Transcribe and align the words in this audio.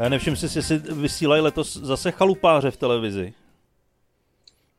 Já 0.00 0.08
nevšim 0.08 0.36
si, 0.36 0.58
jestli 0.58 0.78
vysílají 0.78 1.42
letos 1.42 1.76
zase 1.76 2.10
chalupáře 2.10 2.70
v 2.70 2.76
televizi. 2.76 3.34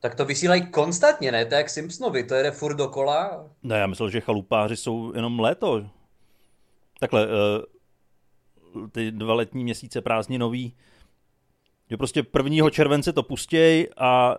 Tak 0.00 0.14
to 0.14 0.24
vysílají 0.24 0.66
konstantně, 0.66 1.32
ne? 1.32 1.44
To 1.46 1.54
je 1.54 1.58
jak 1.58 1.70
Simpsonovi, 1.70 2.24
to 2.24 2.34
jede 2.34 2.50
furt 2.50 2.74
dokola. 2.74 3.46
Ne, 3.62 3.78
já 3.78 3.86
myslel, 3.86 4.10
že 4.10 4.20
chalupáři 4.20 4.76
jsou 4.76 5.12
jenom 5.14 5.40
léto. 5.40 5.86
Takhle, 7.00 7.26
uh, 7.26 8.86
ty 8.92 9.10
dva 9.10 9.34
letní 9.34 9.64
měsíce 9.64 10.00
prázdninový, 10.00 10.76
že 11.90 11.96
prostě 11.96 12.24
1. 12.44 12.70
července 12.70 13.12
to 13.12 13.22
pustěj 13.22 13.88
a 13.96 14.36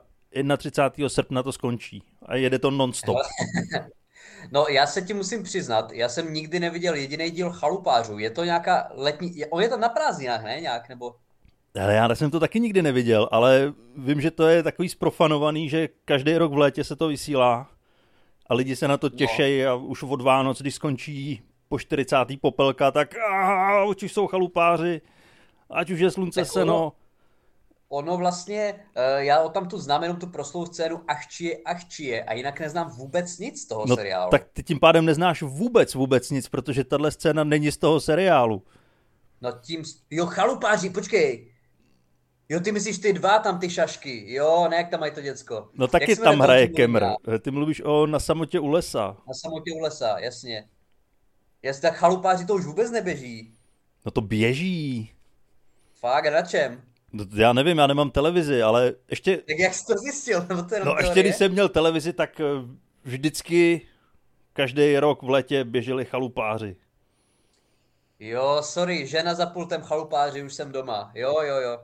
31. 0.57 1.09
srpna 1.09 1.43
to 1.43 1.51
skončí. 1.51 2.03
A 2.25 2.35
jede 2.35 2.59
to 2.59 2.71
non-stop. 2.71 3.17
No, 4.51 4.65
já 4.69 4.87
se 4.87 5.01
ti 5.01 5.13
musím 5.13 5.43
přiznat, 5.43 5.91
já 5.91 6.09
jsem 6.09 6.33
nikdy 6.33 6.59
neviděl 6.59 6.95
jediný 6.95 7.31
díl 7.31 7.51
chalupářů. 7.51 8.19
Je 8.19 8.29
to 8.29 8.43
nějaká 8.43 8.87
letní, 8.95 9.45
on 9.45 9.61
je 9.61 9.69
to 9.69 9.77
na 9.77 9.89
prázdninách, 9.89 10.43
ne? 10.43 10.61
Nějak, 10.61 10.89
nebo... 10.89 11.15
Ale 11.81 11.93
já 11.93 12.15
jsem 12.15 12.31
to 12.31 12.39
taky 12.39 12.59
nikdy 12.59 12.81
neviděl, 12.81 13.29
ale 13.31 13.73
vím, 13.97 14.21
že 14.21 14.31
to 14.31 14.47
je 14.47 14.63
takový 14.63 14.89
sprofanovaný, 14.89 15.69
že 15.69 15.89
každý 16.05 16.37
rok 16.37 16.53
v 16.53 16.57
létě 16.57 16.83
se 16.83 16.95
to 16.95 17.07
vysílá 17.07 17.69
a 18.47 18.53
lidi 18.53 18.75
se 18.75 18.87
na 18.87 18.97
to 18.97 19.09
těšejí 19.09 19.63
no. 19.63 19.69
a 19.69 19.75
už 19.75 20.03
od 20.03 20.21
Vánoc, 20.21 20.61
když 20.61 20.75
skončí 20.75 21.41
po 21.69 21.79
40. 21.79 22.17
popelka, 22.41 22.91
tak 22.91 23.15
už 23.87 24.01
jsou 24.01 24.27
chalupáři, 24.27 25.01
ať 25.69 25.91
už 25.91 25.99
je 25.99 26.11
slunce 26.11 26.41
tak 26.41 26.51
seno. 26.51 26.75
Ono, 26.75 26.93
ono 27.93 28.17
vlastně, 28.17 28.73
uh, 28.73 29.03
já 29.17 29.39
o 29.39 29.49
tam 29.49 29.67
tu 29.67 29.77
znám 29.77 30.03
jenom 30.03 30.17
tu 30.17 30.27
proslou 30.27 30.65
scénu 30.65 31.01
Achčie, 31.07 31.57
Achčie 31.65 32.23
a 32.23 32.33
jinak 32.33 32.59
neznám 32.59 32.89
vůbec 32.89 33.37
nic 33.37 33.61
z 33.61 33.67
toho 33.67 33.85
no, 33.87 33.95
seriálu. 33.95 34.31
tak 34.31 34.47
ty 34.53 34.63
tím 34.63 34.79
pádem 34.79 35.05
neznáš 35.05 35.41
vůbec, 35.41 35.93
vůbec 35.93 36.29
nic, 36.29 36.49
protože 36.49 36.83
tahle 36.83 37.11
scéna 37.11 37.43
není 37.43 37.71
z 37.71 37.77
toho 37.77 37.99
seriálu. 37.99 38.63
No 39.41 39.51
tím, 39.51 39.83
jo 40.09 40.25
chalupáři, 40.25 40.89
počkej, 40.89 41.49
Jo, 42.49 42.59
ty 42.59 42.71
myslíš 42.71 42.97
ty 42.97 43.13
dva 43.13 43.39
tam 43.39 43.59
ty 43.59 43.69
šašky, 43.69 44.33
jo, 44.33 44.67
ne 44.69 44.77
jak 44.77 44.89
tam 44.89 44.99
mají 44.99 45.11
to 45.11 45.21
děcko. 45.21 45.69
No 45.73 45.87
taky 45.87 46.15
tam 46.15 46.39
hraje 46.39 46.67
Kemr, 46.67 47.03
ty 47.41 47.51
mluvíš 47.51 47.81
o 47.81 48.07
Na 48.07 48.19
samotě 48.19 48.59
u 48.59 48.67
lesa. 48.67 49.17
Na 49.27 49.33
samotě 49.33 49.71
u 49.73 49.79
lesa, 49.79 50.19
jasně. 50.19 50.69
Jasně, 51.63 51.81
tak 51.81 51.95
chalupáři 51.95 52.45
to 52.45 52.55
už 52.55 52.65
vůbec 52.65 52.91
neběží. 52.91 53.53
No 54.05 54.11
to 54.11 54.21
běží. 54.21 55.11
Fakt, 55.93 56.33
na 56.33 56.41
čem? 56.41 56.81
No, 57.13 57.25
já 57.35 57.53
nevím, 57.53 57.77
já 57.77 57.87
nemám 57.87 58.11
televizi, 58.11 58.63
ale 58.63 58.93
ještě... 59.09 59.37
Tak 59.37 59.59
jak 59.59 59.73
jsi 59.73 59.85
to 59.85 59.93
zjistil? 59.97 60.45
Nebo 60.49 60.63
to 60.63 60.75
no 60.85 60.95
ještě 60.97 61.19
když 61.19 61.35
jsem 61.35 61.51
měl 61.51 61.69
televizi, 61.69 62.13
tak 62.13 62.39
eh, 62.39 62.43
vždycky 63.03 63.81
každý 64.53 64.97
rok 64.97 65.21
v 65.21 65.29
létě 65.29 65.63
běželi 65.63 66.05
chalupáři. 66.05 66.75
Jo, 68.19 68.61
sorry, 68.61 69.07
žena 69.07 69.33
za 69.33 69.45
pultem 69.45 69.81
chalupáři, 69.81 70.43
už 70.43 70.53
jsem 70.53 70.71
doma. 70.71 71.11
Jo, 71.15 71.41
jo, 71.41 71.55
jo. 71.55 71.79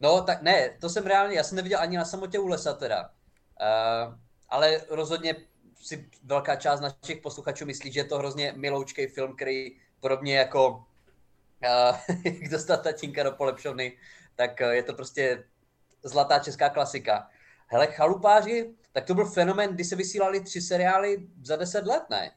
No, 0.00 0.22
tak 0.22 0.42
ne, 0.42 0.76
to 0.80 0.88
jsem 0.88 1.06
reálně, 1.06 1.36
já 1.36 1.44
jsem 1.44 1.56
neviděl 1.56 1.80
ani 1.80 1.96
na 1.96 2.04
samotě 2.04 2.38
u 2.38 2.46
lesa 2.46 2.72
teda. 2.72 3.02
Uh, 3.02 4.14
ale 4.48 4.80
rozhodně 4.90 5.36
si 5.82 6.08
velká 6.22 6.56
část 6.56 6.80
našich 6.80 7.20
posluchačů 7.22 7.66
myslí, 7.66 7.92
že 7.92 8.00
je 8.00 8.04
to 8.04 8.18
hrozně 8.18 8.52
miloučký 8.56 9.06
film, 9.06 9.36
který 9.36 9.76
podobně 10.00 10.36
jako 10.36 10.70
uh, 10.70 12.16
jak 12.24 12.50
dostat 12.50 12.82
tatínka 12.82 13.22
do 13.22 13.32
polepšovny, 13.32 13.92
tak 14.36 14.60
uh, 14.60 14.68
je 14.68 14.82
to 14.82 14.94
prostě 14.94 15.44
zlatá 16.02 16.38
česká 16.38 16.68
klasika. 16.68 17.28
Hele, 17.66 17.86
Chalupáři, 17.86 18.74
tak 18.92 19.04
to 19.04 19.14
byl 19.14 19.26
fenomen, 19.26 19.74
kdy 19.74 19.84
se 19.84 19.96
vysílali 19.96 20.40
tři 20.40 20.60
seriály 20.60 21.28
za 21.42 21.56
deset 21.56 21.86
let, 21.86 22.02
ne? 22.10 22.30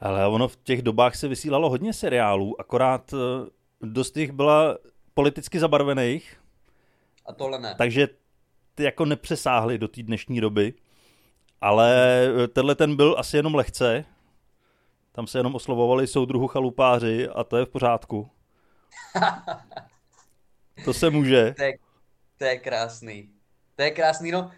Ale 0.00 0.26
ono 0.26 0.48
v 0.48 0.56
těch 0.56 0.82
dobách 0.82 1.16
se 1.16 1.28
vysílalo 1.28 1.70
hodně 1.70 1.92
seriálů, 1.92 2.60
akorát 2.60 3.14
dost 3.80 4.16
jich 4.16 4.32
byla 4.32 4.78
politicky 5.14 5.60
zabarvených. 5.60 6.40
A 7.26 7.32
tohle 7.32 7.58
ne. 7.58 7.74
Takže 7.78 8.08
ty 8.74 8.82
jako 8.84 9.04
nepřesáhly 9.04 9.78
do 9.78 9.88
té 9.88 10.02
dnešní 10.02 10.40
doby. 10.40 10.74
Ale 11.60 12.26
tenhle 12.52 12.74
ten 12.74 12.96
byl 12.96 13.14
asi 13.18 13.36
jenom 13.36 13.54
lehce. 13.54 14.04
Tam 15.12 15.26
se 15.26 15.38
jenom 15.38 15.54
oslovovali 15.54 16.06
soudruhu 16.06 16.46
chalupáři 16.46 17.28
a 17.28 17.44
to 17.44 17.56
je 17.56 17.64
v 17.64 17.68
pořádku. 17.68 18.30
to 20.84 20.94
se 20.94 21.10
může. 21.10 21.54
To 21.56 21.62
je, 21.62 21.72
to 22.38 22.44
je 22.44 22.58
krásný. 22.58 23.30
To 23.76 23.82
je 23.82 23.90
krásný, 23.90 24.30
no. 24.30 24.40
Uh, 24.40 24.50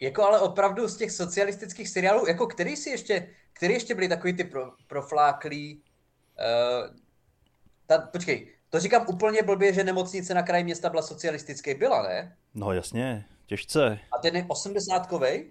jako 0.00 0.22
ale 0.24 0.40
opravdu 0.40 0.88
z 0.88 0.96
těch 0.96 1.10
socialistických 1.10 1.88
seriálů, 1.88 2.26
jako 2.28 2.46
který 2.46 2.76
si 2.76 2.90
ještě, 2.90 3.28
který 3.52 3.74
ještě 3.74 3.94
byly 3.94 4.08
takový 4.08 4.32
ty 4.32 4.44
pro, 4.44 4.72
profláklý, 4.86 5.74
uh, 5.76 6.96
ta, 7.86 7.98
počkej, 7.98 8.52
to 8.70 8.80
říkám 8.80 9.06
úplně 9.08 9.42
blbě, 9.42 9.72
že 9.72 9.84
nemocnice 9.84 10.34
na 10.34 10.42
kraji 10.42 10.64
města 10.64 10.88
byla 10.88 11.02
socialistické. 11.02 11.74
Byla, 11.74 12.02
ne? 12.02 12.36
No 12.54 12.72
jasně, 12.72 13.24
těžce. 13.46 13.98
A 14.12 14.18
ten 14.18 14.36
je 14.36 14.44
80 14.48 15.10
-kovej? 15.10 15.44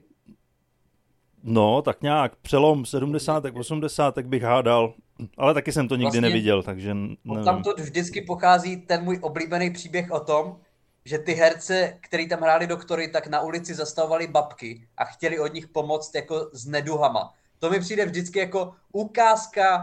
No, 1.43 1.81
tak 1.81 2.01
nějak 2.01 2.35
přelom 2.35 2.85
70, 2.85 3.43
80 3.53 4.15
tak 4.15 4.27
bych 4.27 4.43
hádal. 4.43 4.93
Ale 5.37 5.53
taky 5.53 5.71
jsem 5.71 5.87
to 5.87 5.95
nikdy 5.95 6.05
vlastně, 6.05 6.21
neviděl, 6.21 6.63
takže 6.63 6.93
nevím. 6.93 7.45
Tam 7.45 7.63
to 7.63 7.73
vždycky 7.77 8.21
pochází 8.21 8.77
ten 8.77 9.03
můj 9.03 9.19
oblíbený 9.21 9.69
příběh 9.73 10.11
o 10.11 10.19
tom, 10.19 10.57
že 11.05 11.17
ty 11.17 11.33
herce, 11.33 11.97
který 12.01 12.29
tam 12.29 12.41
hráli 12.41 12.67
doktory, 12.67 13.07
tak 13.07 13.27
na 13.27 13.41
ulici 13.41 13.73
zastavovali 13.73 14.27
babky 14.27 14.87
a 14.97 15.05
chtěli 15.05 15.39
od 15.39 15.53
nich 15.53 15.67
pomoct 15.67 16.15
jako 16.15 16.49
s 16.53 16.65
neduhama. 16.65 17.33
To 17.59 17.69
mi 17.69 17.79
přijde 17.79 18.05
vždycky 18.05 18.39
jako 18.39 18.73
ukázka 18.91 19.77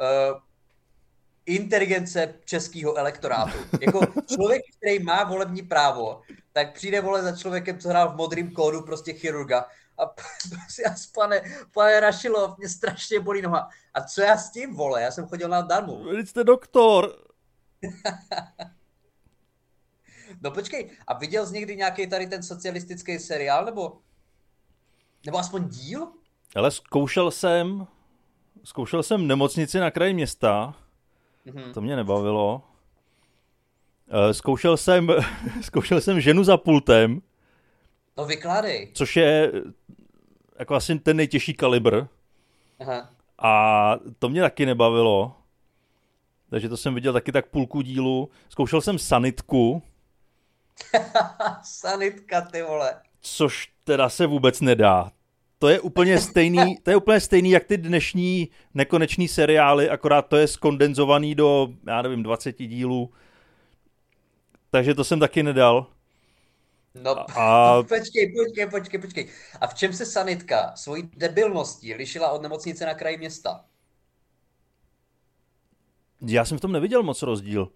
uh, 0.00 0.40
inteligence 1.46 2.34
českého 2.44 2.96
elektorátu. 2.96 3.58
Jako 3.80 4.00
člověk, 4.34 4.62
který 4.76 4.98
má 4.98 5.24
volební 5.24 5.62
právo, 5.62 6.20
tak 6.52 6.74
přijde 6.74 7.00
vole 7.00 7.22
za 7.22 7.36
člověkem, 7.36 7.78
co 7.78 7.88
hrál 7.88 8.12
v 8.12 8.16
modrým 8.16 8.50
kódu 8.50 8.82
prostě 8.82 9.12
chirurga 9.12 9.64
a 9.98 10.06
prostě 10.50 10.82
já 10.86 10.94
pane, 11.14 11.42
pane 11.74 12.00
Rašilov, 12.00 12.58
mě 12.58 12.68
strašně 12.68 13.20
bolí 13.20 13.42
noha. 13.42 13.68
A 13.94 14.00
co 14.00 14.22
já 14.22 14.36
s 14.36 14.50
tím, 14.50 14.74
vole? 14.74 15.02
Já 15.02 15.10
jsem 15.10 15.26
chodil 15.26 15.48
na 15.48 15.60
darmu. 15.60 16.04
Vy 16.04 16.26
jste 16.26 16.44
doktor. 16.44 17.16
no 20.42 20.50
počkej, 20.50 20.90
a 21.06 21.18
viděl 21.18 21.46
jsi 21.46 21.54
někdy 21.54 21.76
nějaký 21.76 22.06
tady 22.06 22.26
ten 22.26 22.42
socialistický 22.42 23.18
seriál, 23.18 23.64
nebo, 23.64 23.98
nebo 25.26 25.38
aspoň 25.38 25.68
díl? 25.68 26.12
Ale 26.56 26.70
zkoušel 26.70 27.30
jsem, 27.30 27.86
zkoušel 28.64 29.02
jsem 29.02 29.26
nemocnici 29.26 29.78
na 29.78 29.90
kraji 29.90 30.14
města, 30.14 30.74
Mm-hmm. 31.46 31.72
To 31.72 31.80
mě 31.80 31.96
nebavilo. 31.96 32.62
Eh, 34.08 34.34
zkoušel 34.34 34.76
jsem, 34.76 35.08
zkoušel 35.60 36.00
jsem 36.00 36.20
ženu 36.20 36.44
za 36.44 36.56
pultem. 36.56 37.22
No 38.16 38.24
vykládej. 38.24 38.90
Což 38.94 39.16
je 39.16 39.52
jako 40.58 40.74
asi 40.74 40.98
ten 40.98 41.16
nejtěžší 41.16 41.54
kalibr. 41.54 42.02
Aha. 42.80 43.10
A 43.38 43.94
to 44.18 44.28
mě 44.28 44.40
taky 44.40 44.66
nebavilo. 44.66 45.36
Takže 46.50 46.68
to 46.68 46.76
jsem 46.76 46.94
viděl 46.94 47.12
taky 47.12 47.32
tak 47.32 47.46
půlku 47.46 47.82
dílu. 47.82 48.30
Zkoušel 48.48 48.80
jsem 48.80 48.98
sanitku. 48.98 49.82
Sanitka, 51.62 52.40
ty 52.40 52.62
vole. 52.62 52.94
Což 53.20 53.72
teda 53.84 54.08
se 54.08 54.26
vůbec 54.26 54.60
nedá 54.60 55.10
to 55.64 55.68
je 55.68 55.80
úplně 55.80 56.20
stejný, 56.20 56.76
to 56.82 56.90
je 56.90 56.96
úplně 56.96 57.20
stejný 57.20 57.50
jak 57.50 57.64
ty 57.64 57.76
dnešní 57.76 58.48
nekonečný 58.74 59.28
seriály, 59.28 59.90
akorát 59.90 60.22
to 60.22 60.36
je 60.36 60.46
skondenzovaný 60.46 61.34
do, 61.34 61.68
já 61.86 62.02
nevím, 62.02 62.22
20 62.22 62.58
dílů. 62.58 63.12
Takže 64.70 64.94
to 64.94 65.04
jsem 65.04 65.20
taky 65.20 65.42
nedal. 65.42 65.86
No, 67.02 67.38
a... 67.38 67.82
počkej, 67.82 68.32
počkej, 68.32 68.66
počkej, 68.70 69.00
počkej. 69.00 69.28
A 69.60 69.66
v 69.66 69.74
čem 69.74 69.92
se 69.92 70.06
sanitka 70.06 70.72
svojí 70.76 71.10
debilností 71.16 71.94
lišila 71.94 72.30
od 72.30 72.42
nemocnice 72.42 72.86
na 72.86 72.94
kraji 72.94 73.18
města? 73.18 73.64
Já 76.26 76.44
jsem 76.44 76.58
v 76.58 76.60
tom 76.60 76.72
neviděl 76.72 77.02
moc 77.02 77.22
rozdíl. 77.22 77.68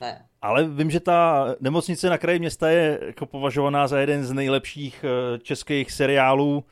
Ne. 0.00 0.26
Ale 0.42 0.68
vím, 0.68 0.90
že 0.90 1.00
ta 1.00 1.46
nemocnice 1.60 2.10
na 2.10 2.18
kraji 2.18 2.38
města 2.38 2.70
je 2.70 3.00
jako 3.06 3.26
považovaná 3.26 3.88
za 3.88 3.98
jeden 3.98 4.24
z 4.24 4.32
nejlepších 4.32 5.04
eh, 5.04 5.38
českých 5.38 5.92
seriálů 5.92 6.64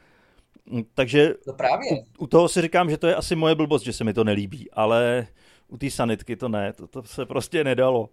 Mm, 0.66 0.84
takže 0.94 1.34
no 1.46 1.52
právě. 1.52 1.90
U, 1.92 2.04
u 2.18 2.26
toho 2.26 2.48
si 2.48 2.62
říkám, 2.62 2.90
že 2.90 2.96
to 2.96 3.06
je 3.06 3.14
asi 3.14 3.36
moje 3.36 3.54
blbost, 3.54 3.82
že 3.82 3.92
se 3.92 4.04
mi 4.04 4.12
to 4.12 4.24
nelíbí, 4.24 4.70
ale 4.70 5.26
u 5.68 5.78
té 5.78 5.90
sanitky 5.90 6.36
to 6.36 6.48
ne, 6.48 6.72
to, 6.72 6.86
to 6.86 7.02
se 7.02 7.26
prostě 7.26 7.64
nedalo. 7.64 8.08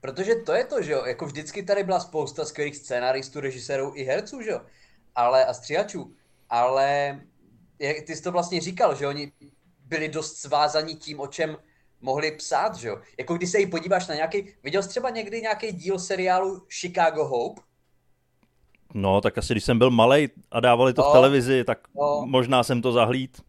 Protože 0.00 0.34
to 0.34 0.52
je 0.52 0.64
to, 0.64 0.82
že 0.82 0.92
jo, 0.92 1.04
jako 1.04 1.26
vždycky 1.26 1.62
tady 1.62 1.84
byla 1.84 2.00
spousta 2.00 2.44
skvělých 2.44 2.76
scénaristů, 2.76 3.40
režisérů 3.40 3.92
i 3.94 4.04
herců, 4.04 4.42
že 4.42 4.50
jo, 4.50 4.60
ale 5.14 5.44
a 5.44 5.54
stříhačů, 5.54 6.14
ale 6.50 7.20
jak 7.78 7.96
ty 8.06 8.16
jsi 8.16 8.22
to 8.22 8.32
vlastně 8.32 8.60
říkal, 8.60 8.94
že 8.94 9.06
oni 9.06 9.32
byli 9.84 10.08
dost 10.08 10.36
svázaní 10.36 10.96
tím, 10.96 11.20
o 11.20 11.26
čem 11.26 11.56
mohli 12.00 12.32
psát, 12.32 12.74
že 12.74 12.88
jo. 12.88 13.00
Jako 13.18 13.34
když 13.34 13.50
se 13.50 13.58
jí 13.58 13.66
podíváš 13.66 14.08
na 14.08 14.14
nějaký, 14.14 14.54
viděl 14.62 14.82
jsi 14.82 14.88
třeba 14.88 15.10
někdy 15.10 15.42
nějaký 15.42 15.72
díl 15.72 15.98
seriálu 15.98 16.66
Chicago 16.68 17.24
Hope? 17.24 17.62
No, 18.94 19.20
tak 19.20 19.38
asi 19.38 19.54
když 19.54 19.64
jsem 19.64 19.78
byl 19.78 19.90
malý 19.90 20.28
a 20.50 20.60
dávali 20.60 20.94
to 20.94 21.02
no, 21.02 21.10
v 21.10 21.12
televizi, 21.12 21.64
tak 21.64 21.78
no. 21.94 22.22
možná 22.26 22.62
jsem 22.62 22.82
to 22.82 22.92
zahlíd. 22.92 23.42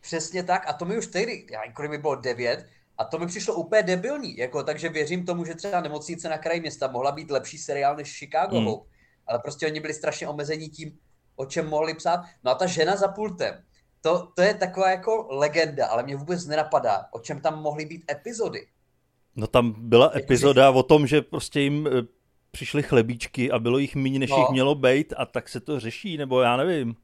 Přesně 0.00 0.42
tak 0.42 0.68
a 0.68 0.72
to 0.72 0.84
mi 0.84 0.98
už 0.98 1.06
tehdy, 1.06 1.46
já 1.50 1.72
kolik 1.72 1.90
mi 1.90 1.98
bylo 1.98 2.14
devět, 2.14 2.66
A 3.00 3.04
to 3.04 3.18
mi 3.18 3.26
přišlo 3.26 3.54
úplně 3.54 3.82
debilní, 3.82 4.36
jako, 4.36 4.62
takže 4.62 4.88
věřím 4.88 5.26
tomu, 5.26 5.44
že 5.44 5.54
třeba 5.54 5.80
Nemocnice 5.80 6.28
na 6.28 6.38
kraji 6.38 6.60
města 6.60 6.88
mohla 6.88 7.12
být 7.12 7.30
lepší 7.30 7.58
seriál 7.58 7.96
než 7.96 8.18
Chicago 8.18 8.60
mm. 8.60 8.66
Hope, 8.66 8.90
ale 9.26 9.38
prostě 9.38 9.66
oni 9.66 9.80
byli 9.80 9.94
strašně 9.94 10.28
omezení 10.28 10.68
tím, 10.68 10.98
o 11.36 11.46
čem 11.46 11.68
mohli 11.68 11.94
psát. 11.94 12.20
No 12.44 12.50
a 12.50 12.54
ta 12.54 12.66
žena 12.66 12.96
za 12.96 13.08
pultem, 13.08 13.54
to, 14.00 14.28
to 14.36 14.42
je 14.42 14.54
taková 14.54 14.90
jako 14.90 15.26
legenda, 15.30 15.86
ale 15.86 16.02
mě 16.02 16.16
vůbec 16.16 16.46
nenapadá, 16.46 17.06
o 17.12 17.20
čem 17.20 17.40
tam 17.40 17.62
mohly 17.62 17.84
být 17.86 18.04
epizody. 18.10 18.66
No 19.36 19.46
tam 19.46 19.74
byla 19.78 20.12
epizoda 20.16 20.70
o 20.70 20.82
tom, 20.82 21.06
že 21.06 21.22
prostě 21.22 21.60
jim 21.60 21.86
e, 21.86 21.90
přišly 22.50 22.82
chlebíčky 22.82 23.50
a 23.50 23.58
bylo 23.58 23.78
jich 23.78 23.96
méně, 23.96 24.18
než 24.18 24.30
no. 24.30 24.36
jich 24.36 24.50
mělo 24.50 24.74
být 24.74 25.14
a 25.16 25.26
tak 25.26 25.48
se 25.48 25.60
to 25.60 25.80
řeší, 25.80 26.16
nebo 26.16 26.40
já 26.40 26.56
nevím. 26.56 26.96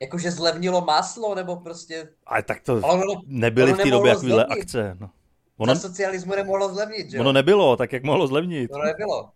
Jakože 0.00 0.30
zlevnilo 0.30 0.80
máslo, 0.80 1.34
nebo 1.34 1.56
prostě... 1.56 2.08
Ale 2.26 2.42
tak 2.42 2.60
to 2.62 2.80
ale 2.82 3.04
ono, 3.04 3.22
nebyly 3.26 3.72
ono 3.72 3.80
v 3.80 3.82
té 3.82 3.90
době 3.90 4.14
takovéhle 4.14 4.44
akce. 4.44 4.96
No. 5.00 5.10
Ono... 5.60 5.74
Za 5.74 5.80
socialismu 5.80 6.34
nemohlo 6.34 6.74
zlevnit, 6.74 7.10
že 7.10 7.20
Ono 7.20 7.32
nebylo, 7.32 7.76
tak 7.76 7.92
jak 7.92 8.02
mohlo 8.02 8.26
zlevnit? 8.26 8.70
Ono 8.74 8.84
nebylo. 8.84 9.30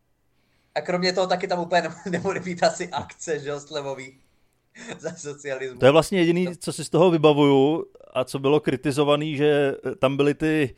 A 0.74 0.80
kromě 0.80 1.12
toho 1.12 1.26
taky 1.26 1.48
tam 1.48 1.58
úplně 1.58 1.82
nemohly 2.10 2.40
být 2.40 2.62
asi 2.62 2.88
akce, 2.88 3.38
že 3.38 3.48
jo, 3.48 3.60
slevový 3.60 4.18
za 4.98 5.10
socialismu. 5.10 5.78
To 5.78 5.86
je 5.86 5.92
vlastně 5.92 6.18
jediný, 6.18 6.56
co 6.56 6.72
si 6.72 6.84
z 6.84 6.90
toho 6.90 7.10
vybavuju 7.10 7.84
a 8.14 8.24
co 8.24 8.38
bylo 8.38 8.60
kritizovaný, 8.60 9.36
že 9.36 9.74
tam 9.98 10.16
byly 10.16 10.34
ty 10.34 10.74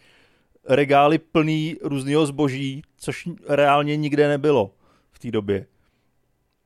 regály 0.68 1.18
plný 1.18 1.76
různého 1.82 2.26
zboží, 2.26 2.82
což 2.96 3.28
reálně 3.48 3.96
nikde 3.96 4.28
nebylo 4.28 4.74
v 5.12 5.18
té 5.18 5.30
době. 5.30 5.66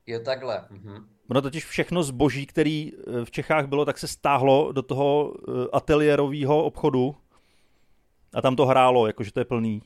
Je 0.07 0.21
takhle. 0.21 0.65
Mhm. 0.71 1.07
Ono 1.31 1.43
totiž 1.43 1.65
všechno 1.67 2.03
zboží, 2.03 2.47
který 2.47 2.93
eh, 2.93 3.25
v 3.25 3.31
Čechách 3.31 3.67
bylo, 3.67 3.85
tak 3.85 3.99
se 3.99 4.09
stáhlo 4.09 4.73
do 4.73 4.83
toho 4.83 5.35
eh, 5.35 5.53
ateliérového 5.73 6.65
obchodu 6.65 7.17
a 8.35 8.43
tam 8.43 8.57
to 8.57 8.67
hrálo, 8.67 9.07
jakože 9.07 9.33
to 9.33 9.41
je 9.41 9.45
plný. 9.45 9.83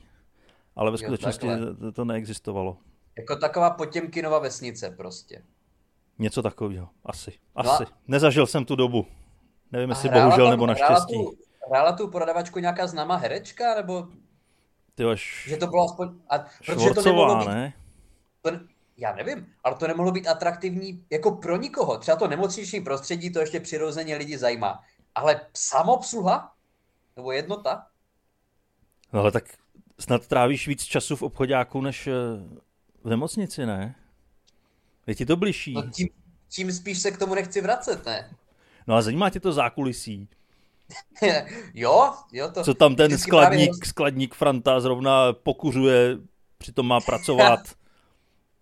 Ale 0.76 0.90
ve 0.90 0.98
skutečnosti 0.98 1.46
to, 1.80 1.92
to 1.92 2.04
neexistovalo. 2.04 2.76
Jako 3.18 3.36
taková 3.36 3.70
Potěmkinova 3.70 4.38
vesnice 4.38 4.90
prostě. 4.90 5.42
Něco 6.18 6.42
takového, 6.42 6.88
asi. 7.04 7.32
Asi. 7.54 7.82
No 7.82 7.88
a... 7.88 7.98
Nezažil 8.08 8.46
jsem 8.46 8.64
tu 8.64 8.76
dobu. 8.76 9.06
Nevím, 9.72 9.90
jestli 9.90 10.08
bohužel 10.08 10.44
tam, 10.44 10.50
nebo 10.50 10.66
naštěstí. 10.66 11.14
Tu, 11.14 11.32
hrála 11.70 11.92
tu 11.92 12.08
prodavačku 12.08 12.58
nějaká 12.58 12.86
známá 12.86 13.16
herečka, 13.16 13.74
nebo... 13.74 14.08
Ty 14.94 15.04
až... 15.04 15.44
Že 15.48 15.56
to 15.56 15.66
bylo 15.66 15.84
aspoň... 15.84 16.08
A, 16.30 16.38
protože 16.66 16.90
to 16.90 17.02
nemohlo 17.02 17.38
být... 17.38 17.48
ne? 17.48 17.74
To, 18.42 18.50
já 18.96 19.14
nevím, 19.14 19.46
ale 19.64 19.74
to 19.74 19.88
nemohlo 19.88 20.12
být 20.12 20.28
atraktivní 20.28 21.04
jako 21.10 21.30
pro 21.30 21.56
nikoho. 21.56 21.98
Třeba 21.98 22.16
to 22.16 22.28
nemocniční 22.28 22.80
prostředí, 22.80 23.32
to 23.32 23.40
ještě 23.40 23.60
přirozeně 23.60 24.16
lidi 24.16 24.38
zajímá. 24.38 24.80
Ale 25.14 25.40
samobsluha? 25.54 26.52
Nebo 27.16 27.32
jednota? 27.32 27.86
No 29.14 29.20
ale 29.20 29.32
tak 29.32 29.44
snad 30.00 30.26
trávíš 30.26 30.68
víc 30.68 30.84
času 30.84 31.16
v 31.16 31.22
obchodáku 31.22 31.80
než 31.80 32.06
eh, 32.06 32.12
v 33.04 33.08
nemocnici, 33.08 33.66
ne? 33.66 33.94
Je 35.06 35.14
ti 35.14 35.26
to 35.26 35.36
bližší? 35.36 35.74
No 35.74 35.90
tím, 35.90 36.08
tím 36.48 36.72
spíš 36.72 36.98
se 36.98 37.10
k 37.10 37.18
tomu 37.18 37.34
nechci 37.34 37.60
vracet, 37.60 38.06
ne? 38.06 38.30
No 38.86 38.94
a 38.94 39.02
zajímá 39.02 39.30
tě 39.30 39.40
to 39.40 39.52
zákulisí? 39.52 40.28
jo, 41.74 42.12
jo. 42.32 42.50
To 42.50 42.64
Co 42.64 42.74
tam 42.74 42.96
ten 42.96 43.18
skladník, 43.18 43.70
právě... 43.70 43.86
skladník 43.88 44.34
Franta 44.34 44.80
zrovna 44.80 45.32
pokuřuje, 45.32 46.16
přitom 46.58 46.86
má 46.86 47.00
pracovat. 47.00 47.60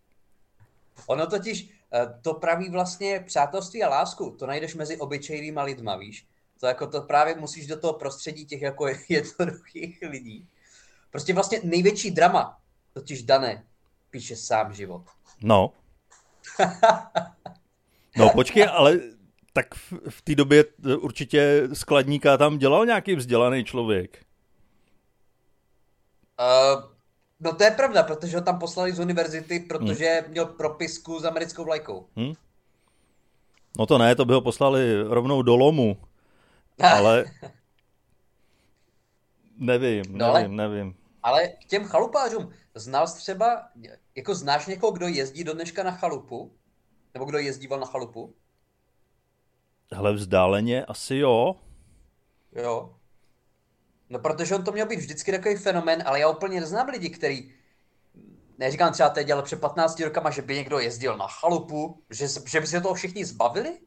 ono 1.07 1.27
totiž, 1.27 1.71
eh, 1.95 2.19
to 2.23 2.35
praví 2.35 2.71
vlastně 2.71 3.21
přátelství 3.27 3.83
a 3.83 3.89
lásku, 3.89 4.37
to 4.39 4.47
najdeš 4.47 4.75
mezi 4.75 4.97
obyčejnýma 4.97 5.63
lidma, 5.63 5.97
víš? 5.97 6.27
To 6.63 6.67
jako 6.67 6.87
to 6.87 7.01
právě 7.03 7.35
musíš 7.35 7.67
do 7.67 7.81
toho 7.81 7.93
prostředí 7.93 8.47
těch 8.47 8.63
jako 8.63 8.87
jednoduchých 9.09 9.99
lidí. 10.11 10.49
Prostě 11.11 11.35
vlastně 11.35 11.61
největší 11.65 12.11
drama, 12.11 12.59
totiž 12.93 13.23
dané, 13.23 13.65
píše 14.11 14.37
sám 14.37 14.75
život. 14.75 15.03
No. 15.43 15.73
no 18.17 18.31
počkej, 18.31 18.67
ale 18.71 19.01
tak 19.53 19.75
v, 19.75 19.93
v 20.09 20.23
té 20.23 20.35
době 20.35 20.65
určitě 20.99 21.69
skladníka 21.73 22.37
tam 22.37 22.59
dělal 22.59 22.87
nějaký 22.87 23.15
vzdělaný 23.15 23.65
člověk. 23.65 24.25
Uh, 26.41 26.83
no 27.41 27.55
to 27.55 27.65
je 27.65 27.71
pravda, 27.71 28.03
protože 28.03 28.37
ho 28.37 28.43
tam 28.43 28.59
poslali 28.59 28.93
z 28.93 29.01
univerzity, 29.01 29.61
protože 29.61 30.21
hmm. 30.21 30.31
měl 30.31 30.47
propisku 30.47 31.21
s 31.21 31.25
americkou 31.25 31.65
vlajkou. 31.65 32.07
Hmm. 32.17 32.33
No 33.79 33.87
to 33.87 33.99
ne, 33.99 34.15
to 34.15 34.25
by 34.25 34.35
ho 34.35 34.41
poslali 34.41 35.03
rovnou 35.03 35.43
do 35.43 35.57
lomu. 35.57 35.97
Ale 36.97 37.25
nevím, 39.57 40.05
no 40.09 40.33
nevím, 40.33 40.61
ale, 40.61 40.69
nevím. 40.69 40.97
Ale 41.23 41.49
k 41.49 41.65
těm 41.65 41.85
chalupářům, 41.85 42.53
znal 42.75 43.07
jsi 43.07 43.17
třeba, 43.17 43.69
jako 44.15 44.35
znáš 44.35 44.67
někoho, 44.67 44.93
kdo 44.93 45.09
jezdí 45.09 45.45
do 45.45 45.55
dneška 45.55 45.83
na 45.83 45.91
chalupu? 45.91 46.57
Nebo 47.15 47.25
kdo 47.25 47.39
jezdíval 47.39 47.81
na 47.81 47.87
chalupu? 47.87 48.35
Hele, 49.93 50.13
vzdáleně 50.13 50.85
asi 50.85 51.17
jo. 51.17 51.57
Jo. 52.53 52.95
No 54.11 54.19
protože 54.19 54.55
on 54.55 54.65
to 54.65 54.73
měl 54.73 54.87
být 54.87 54.99
vždycky 54.99 55.33
takový 55.33 55.57
fenomen, 55.57 56.03
ale 56.07 56.21
já 56.21 56.29
úplně 56.29 56.61
neznám 56.61 56.89
lidi, 56.89 57.11
který 57.11 57.55
neříkám 58.59 58.93
třeba 58.93 59.09
teď, 59.09 59.31
ale 59.31 59.43
před 59.43 59.61
15 59.61 60.01
rokama, 60.01 60.31
že 60.31 60.43
by 60.43 60.55
někdo 60.55 60.79
jezdil 60.79 61.17
na 61.17 61.27
chalupu, 61.29 62.03
že, 62.11 62.27
že 62.47 62.61
by 62.61 62.67
se 62.67 62.81
toho 62.81 62.95
všichni 62.95 63.25
zbavili? 63.25 63.79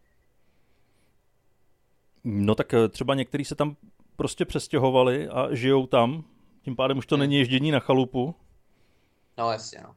No 2.26 2.56
tak 2.56 2.74
eh, 2.74 2.90
třeba 2.90 3.16
někteří 3.16 3.46
se 3.46 3.56
tam 3.56 3.76
prostě 4.16 4.46
přestěhovali 4.46 5.28
a 5.28 5.56
žijou 5.56 5.88
tam, 5.88 6.24
tím 6.62 6.76
pádem 6.76 6.98
už 6.98 7.06
to 7.06 7.16
hmm. 7.16 7.20
není 7.20 7.38
ježdění 7.38 7.72
na 7.72 7.80
chalupu. 7.80 8.36
No 9.38 9.52
jasně, 9.52 9.80
no. 9.84 9.96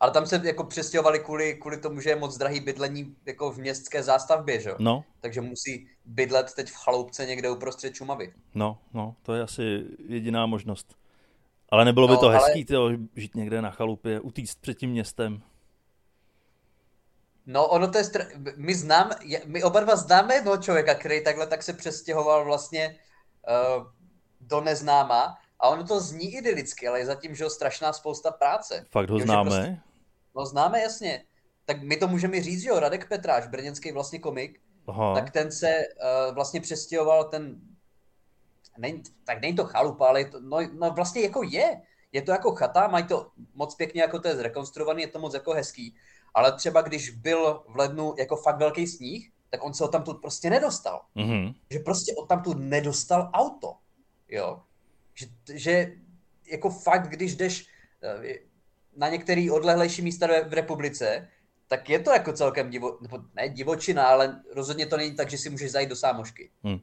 Ale 0.00 0.10
tam 0.10 0.26
se 0.26 0.40
jako 0.44 0.64
přestěhovali 0.64 1.18
kvůli, 1.18 1.54
kvůli 1.54 1.76
tomu, 1.76 2.00
že 2.00 2.10
je 2.10 2.16
moc 2.16 2.38
drahý 2.38 2.60
bydlení 2.60 3.16
jako 3.26 3.52
v 3.52 3.58
městské 3.58 4.02
zástavbě, 4.02 4.60
že? 4.60 4.70
No. 4.78 5.04
Takže 5.20 5.40
musí 5.40 5.88
bydlet 6.04 6.54
teď 6.54 6.68
v 6.70 6.76
chaloupce 6.76 7.26
někde 7.26 7.50
uprostřed 7.50 7.94
Čumavy. 7.94 8.32
No, 8.54 8.78
no, 8.94 9.14
to 9.22 9.34
je 9.34 9.42
asi 9.42 9.84
jediná 10.08 10.46
možnost. 10.46 10.94
Ale 11.68 11.84
nebylo 11.84 12.06
no, 12.08 12.14
by 12.14 12.20
to 12.20 12.26
ale... 12.26 12.34
hezký, 12.34 12.64
tyjo, 12.64 12.90
žít 13.16 13.34
někde 13.34 13.62
na 13.62 13.70
chalupě, 13.70 14.20
utíct 14.20 14.60
před 14.60 14.78
tím 14.78 14.90
městem. 14.90 15.42
No, 17.50 17.66
ono 17.66 17.90
to 17.90 17.98
je... 17.98 18.04
Str- 18.04 18.54
my 18.56 18.74
znám, 18.74 19.10
my 19.46 19.62
oba 19.62 19.80
dva 19.80 19.96
známe 19.96 20.34
jednoho 20.34 20.56
člověka, 20.56 20.94
který 20.94 21.24
takhle 21.24 21.46
tak 21.46 21.62
se 21.62 21.72
přestěhoval 21.72 22.44
vlastně 22.44 22.98
uh, 23.76 23.86
do 24.40 24.60
neznáma 24.60 25.38
a 25.60 25.68
ono 25.68 25.84
to 25.84 26.00
zní 26.00 26.34
idylicky, 26.34 26.88
ale 26.88 26.98
je 26.98 27.06
zatím, 27.06 27.34
že 27.34 27.44
ho 27.44 27.50
strašná 27.50 27.92
spousta 27.92 28.30
práce. 28.30 28.86
Fakt 28.90 29.10
ho 29.10 29.18
jo, 29.18 29.24
známe? 29.24 29.50
Prostě, 29.50 29.78
no 30.36 30.46
známe, 30.46 30.82
jasně. 30.82 31.24
Tak 31.64 31.82
my 31.82 31.96
to 31.96 32.08
můžeme 32.08 32.42
říct, 32.42 32.62
že 32.62 32.68
jo, 32.68 32.80
Radek 32.80 33.08
Petráš, 33.08 33.46
brněnský 33.46 33.92
vlastně 33.92 34.18
komik, 34.18 34.60
Aha. 34.86 35.14
tak 35.14 35.30
ten 35.30 35.52
se 35.52 35.78
uh, 35.78 36.34
vlastně 36.34 36.60
přestěhoval 36.60 37.24
ten, 37.24 37.60
není, 38.78 39.02
tak 39.24 39.40
není 39.40 39.56
to 39.56 39.64
chalupa, 39.64 40.06
ale 40.06 40.20
je 40.20 40.28
to, 40.30 40.40
no, 40.40 40.58
no 40.72 40.90
vlastně 40.90 41.22
jako 41.22 41.42
je. 41.42 41.80
Je 42.12 42.22
to 42.22 42.32
jako 42.32 42.54
chata, 42.54 42.88
mají 42.88 43.04
to 43.04 43.30
moc 43.54 43.74
pěkně, 43.74 44.02
jako 44.02 44.18
to 44.18 44.28
je 44.28 44.36
zrekonstruovaný, 44.36 45.02
je 45.02 45.08
to 45.08 45.18
moc 45.18 45.34
jako 45.34 45.52
hezký 45.52 45.96
ale 46.34 46.52
třeba 46.52 46.82
když 46.82 47.10
byl 47.10 47.62
v 47.68 47.76
lednu 47.76 48.14
jako 48.18 48.36
fakt 48.36 48.58
velký 48.58 48.86
sníh, 48.86 49.30
tak 49.50 49.64
on 49.64 49.74
se 49.74 49.88
tam 49.88 50.02
tu 50.02 50.14
prostě 50.14 50.50
nedostal. 50.50 51.02
Mm-hmm. 51.16 51.54
Že 51.70 51.78
prostě 51.78 52.14
tam 52.28 52.42
tu 52.42 52.54
nedostal 52.54 53.30
auto. 53.32 53.74
Jo. 54.28 54.60
Že, 55.14 55.26
že 55.54 55.92
jako 56.52 56.70
fakt, 56.70 57.08
když 57.08 57.36
jdeš 57.36 57.66
eh, 58.02 58.38
na 58.96 59.08
některý 59.08 59.50
odlehlejší 59.50 60.02
místa 60.02 60.26
v 60.26 60.52
republice, 60.52 61.28
tak 61.68 61.88
je 61.88 61.98
to 61.98 62.10
jako 62.10 62.32
celkem 62.32 62.70
divo, 62.70 62.98
nebo 63.00 63.18
ne 63.34 63.48
divočina, 63.48 64.06
ale 64.06 64.42
rozhodně 64.54 64.86
to 64.86 64.96
není 64.96 65.16
tak, 65.16 65.30
že 65.30 65.38
si 65.38 65.50
můžeš 65.50 65.70
zajít 65.70 65.88
do 65.88 65.96
sámošky. 65.96 66.50
Hmm. 66.64 66.80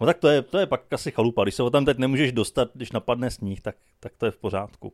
No 0.00 0.06
tak 0.06 0.18
to 0.18 0.28
je, 0.28 0.42
to 0.42 0.58
je 0.58 0.66
pak 0.66 0.92
asi 0.92 1.10
chalupa. 1.10 1.42
Když 1.42 1.54
se 1.54 1.62
ho 1.62 1.70
tam 1.70 1.84
teď 1.84 1.98
nemůžeš 1.98 2.32
dostat, 2.32 2.70
když 2.74 2.92
napadne 2.92 3.30
sníh, 3.30 3.60
tak, 3.60 3.76
tak 4.00 4.12
to 4.16 4.26
je 4.26 4.32
v 4.32 4.36
pořádku. 4.36 4.92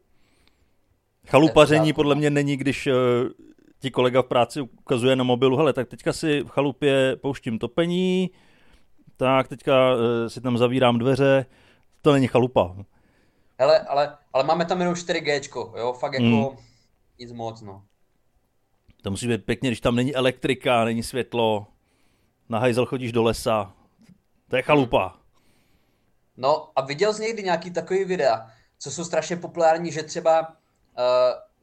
Chalupaření 1.28 1.92
podle 1.92 2.14
mě 2.14 2.30
není, 2.30 2.56
když 2.56 2.86
uh, 2.86 2.92
ti 3.78 3.90
kolega 3.90 4.22
v 4.22 4.26
práci 4.26 4.60
ukazuje 4.60 5.16
na 5.16 5.24
mobilu, 5.24 5.56
hele, 5.56 5.72
tak 5.72 5.88
teďka 5.88 6.12
si 6.12 6.40
v 6.40 6.48
chalupě 6.48 7.16
pouštím 7.16 7.58
topení, 7.58 8.30
tak 9.16 9.48
teďka 9.48 9.94
uh, 9.94 10.00
si 10.28 10.40
tam 10.40 10.58
zavírám 10.58 10.98
dveře, 10.98 11.46
to 12.02 12.12
není 12.12 12.26
chalupa. 12.26 12.76
Hele, 13.58 13.80
ale, 13.80 14.16
ale 14.32 14.44
máme 14.44 14.64
tam 14.64 14.80
jenom 14.80 14.94
4G, 14.94 15.40
jo, 15.78 15.92
fakt 15.92 16.12
jako 16.12 16.24
hmm. 16.26 16.58
nic 17.18 17.32
moc, 17.32 17.60
no. 17.60 17.82
To 19.02 19.10
musí 19.10 19.28
být 19.28 19.44
pěkně, 19.44 19.70
když 19.70 19.80
tam 19.80 19.96
není 19.96 20.14
elektrika, 20.14 20.84
není 20.84 21.02
světlo, 21.02 21.66
na 22.48 22.58
hajzel 22.58 22.86
chodíš 22.86 23.12
do 23.12 23.22
lesa, 23.22 23.72
to 24.48 24.56
je 24.56 24.62
chalupa. 24.62 25.14
No 26.36 26.70
a 26.76 26.80
viděl 26.84 27.14
jsi 27.14 27.22
někdy 27.22 27.42
nějaký 27.42 27.70
takový 27.70 28.04
videa, 28.04 28.50
co 28.78 28.90
jsou 28.90 29.04
strašně 29.04 29.36
populární, 29.36 29.92
že 29.92 30.02
třeba 30.02 30.56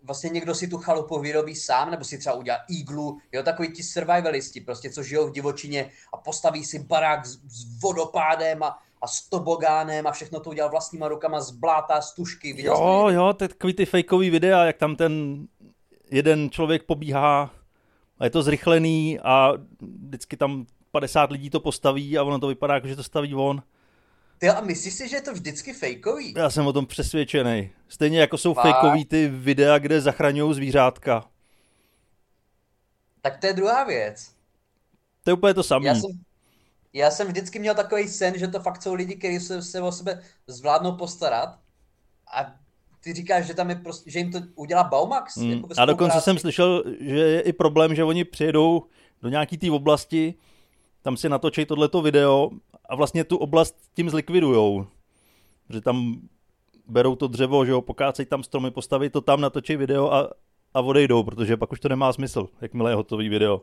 vlastně 0.03 0.29
někdo 0.29 0.55
si 0.55 0.67
tu 0.67 0.77
chalupu 0.77 1.19
vyrobí 1.19 1.55
sám, 1.55 1.91
nebo 1.91 2.03
si 2.03 2.17
třeba 2.17 2.35
udělá 2.35 2.57
iglu, 2.69 3.17
jo, 3.31 3.43
takový 3.43 3.71
ti 3.73 3.83
survivalisti, 3.83 4.61
prostě, 4.61 4.89
co 4.89 5.03
žijou 5.03 5.27
v 5.27 5.31
divočině 5.31 5.91
a 6.13 6.17
postaví 6.17 6.65
si 6.65 6.79
barák 6.79 7.25
s, 7.25 7.31
s 7.31 7.81
vodopádem 7.81 8.63
a, 8.63 8.77
a 9.01 9.07
s 9.07 9.29
tobogánem 9.29 10.07
a 10.07 10.11
všechno 10.11 10.39
to 10.39 10.49
udělal 10.49 10.71
vlastníma 10.71 11.07
rukama 11.07 11.41
z 11.41 11.51
bláta, 11.51 12.01
z 12.01 12.13
tušky. 12.15 12.53
Viděl 12.53 12.75
jsi 12.75 12.81
Jo, 12.81 13.03
to? 13.05 13.09
jo, 13.09 13.33
takový 13.33 13.73
ty 13.73 13.85
fejkový 13.85 14.29
videa, 14.29 14.63
jak 14.63 14.77
tam 14.77 14.95
ten 14.95 15.45
jeden 16.11 16.49
člověk 16.49 16.83
pobíhá 16.83 17.51
a 18.19 18.23
je 18.23 18.29
to 18.29 18.43
zrychlený 18.43 19.19
a 19.19 19.53
vždycky 19.81 20.37
tam 20.37 20.65
50 20.91 21.31
lidí 21.31 21.49
to 21.49 21.59
postaví 21.59 22.17
a 22.17 22.23
ono 22.23 22.39
to 22.39 22.47
vypadá 22.47 22.73
jako, 22.73 22.87
že 22.87 22.95
to 22.95 23.03
staví 23.03 23.35
on. 23.35 23.63
Ty 24.41 24.49
a 24.49 24.61
myslíš 24.61 24.93
si, 24.93 25.09
že 25.09 25.15
je 25.15 25.21
to 25.21 25.33
vždycky 25.33 25.73
fejkový? 25.73 26.33
Já 26.37 26.49
jsem 26.49 26.67
o 26.67 26.73
tom 26.73 26.85
přesvědčený. 26.85 27.69
Stejně 27.87 28.19
jako 28.19 28.37
jsou 28.37 28.53
Fakt? 28.53 28.63
fejkový 28.63 29.05
ty 29.05 29.27
videa, 29.27 29.77
kde 29.77 30.01
zachraňují 30.01 30.53
zvířátka. 30.53 31.29
Tak 33.21 33.37
to 33.37 33.47
je 33.47 33.53
druhá 33.53 33.83
věc. 33.83 34.31
To 35.23 35.29
je 35.29 35.33
úplně 35.33 35.53
to 35.53 35.63
samé. 35.63 35.87
Já 35.87 35.95
jsem, 35.95 36.11
já 36.93 37.11
jsem 37.11 37.27
vždycky 37.27 37.59
měl 37.59 37.75
takový 37.75 38.07
sen, 38.07 38.39
že 38.39 38.47
to 38.47 38.59
fakt 38.59 38.81
jsou 38.81 38.93
lidi, 38.93 39.15
kteří 39.15 39.39
se, 39.39 39.61
se 39.61 39.81
o 39.81 39.91
sebe 39.91 40.23
zvládnou 40.47 40.91
postarat 40.91 41.59
a 42.33 42.55
ty 43.03 43.13
říkáš, 43.13 43.45
že 43.45 43.53
tam 43.53 43.69
je 43.69 43.75
prostě, 43.75 44.11
že 44.11 44.19
jim 44.19 44.31
to 44.31 44.39
udělá 44.55 44.83
Baumax? 44.83 45.37
Mm. 45.37 45.51
jako 45.51 45.67
A 45.77 45.85
dokonce 45.85 46.21
jsem 46.21 46.39
slyšel, 46.39 46.83
že 46.99 47.19
je 47.19 47.41
i 47.41 47.53
problém, 47.53 47.95
že 47.95 48.03
oni 48.03 48.25
přijedou 48.25 48.83
do 49.21 49.29
nějaký 49.29 49.57
té 49.57 49.71
oblasti, 49.71 50.33
tam 51.01 51.17
si 51.17 51.29
natočí 51.29 51.65
tohleto 51.65 52.01
video 52.01 52.49
a 52.91 52.95
vlastně 52.95 53.23
tu 53.23 53.37
oblast 53.37 53.75
tím 53.93 54.09
zlikvidujou. 54.09 54.87
Že 55.69 55.81
tam 55.81 56.21
berou 56.87 57.15
to 57.15 57.27
dřevo, 57.27 57.65
že 57.65 57.71
jo, 57.71 57.81
pokácejí 57.81 58.25
tam 58.25 58.43
stromy, 58.43 58.71
postaví 58.71 59.09
to 59.09 59.21
tam, 59.21 59.41
natočí 59.41 59.75
video 59.75 60.13
a, 60.13 60.29
a 60.73 60.81
odejdou, 60.81 61.23
protože 61.23 61.57
pak 61.57 61.71
už 61.71 61.79
to 61.79 61.89
nemá 61.89 62.13
smysl, 62.13 62.49
jakmile 62.61 62.91
je 62.91 62.95
hotový 62.95 63.29
video. 63.29 63.61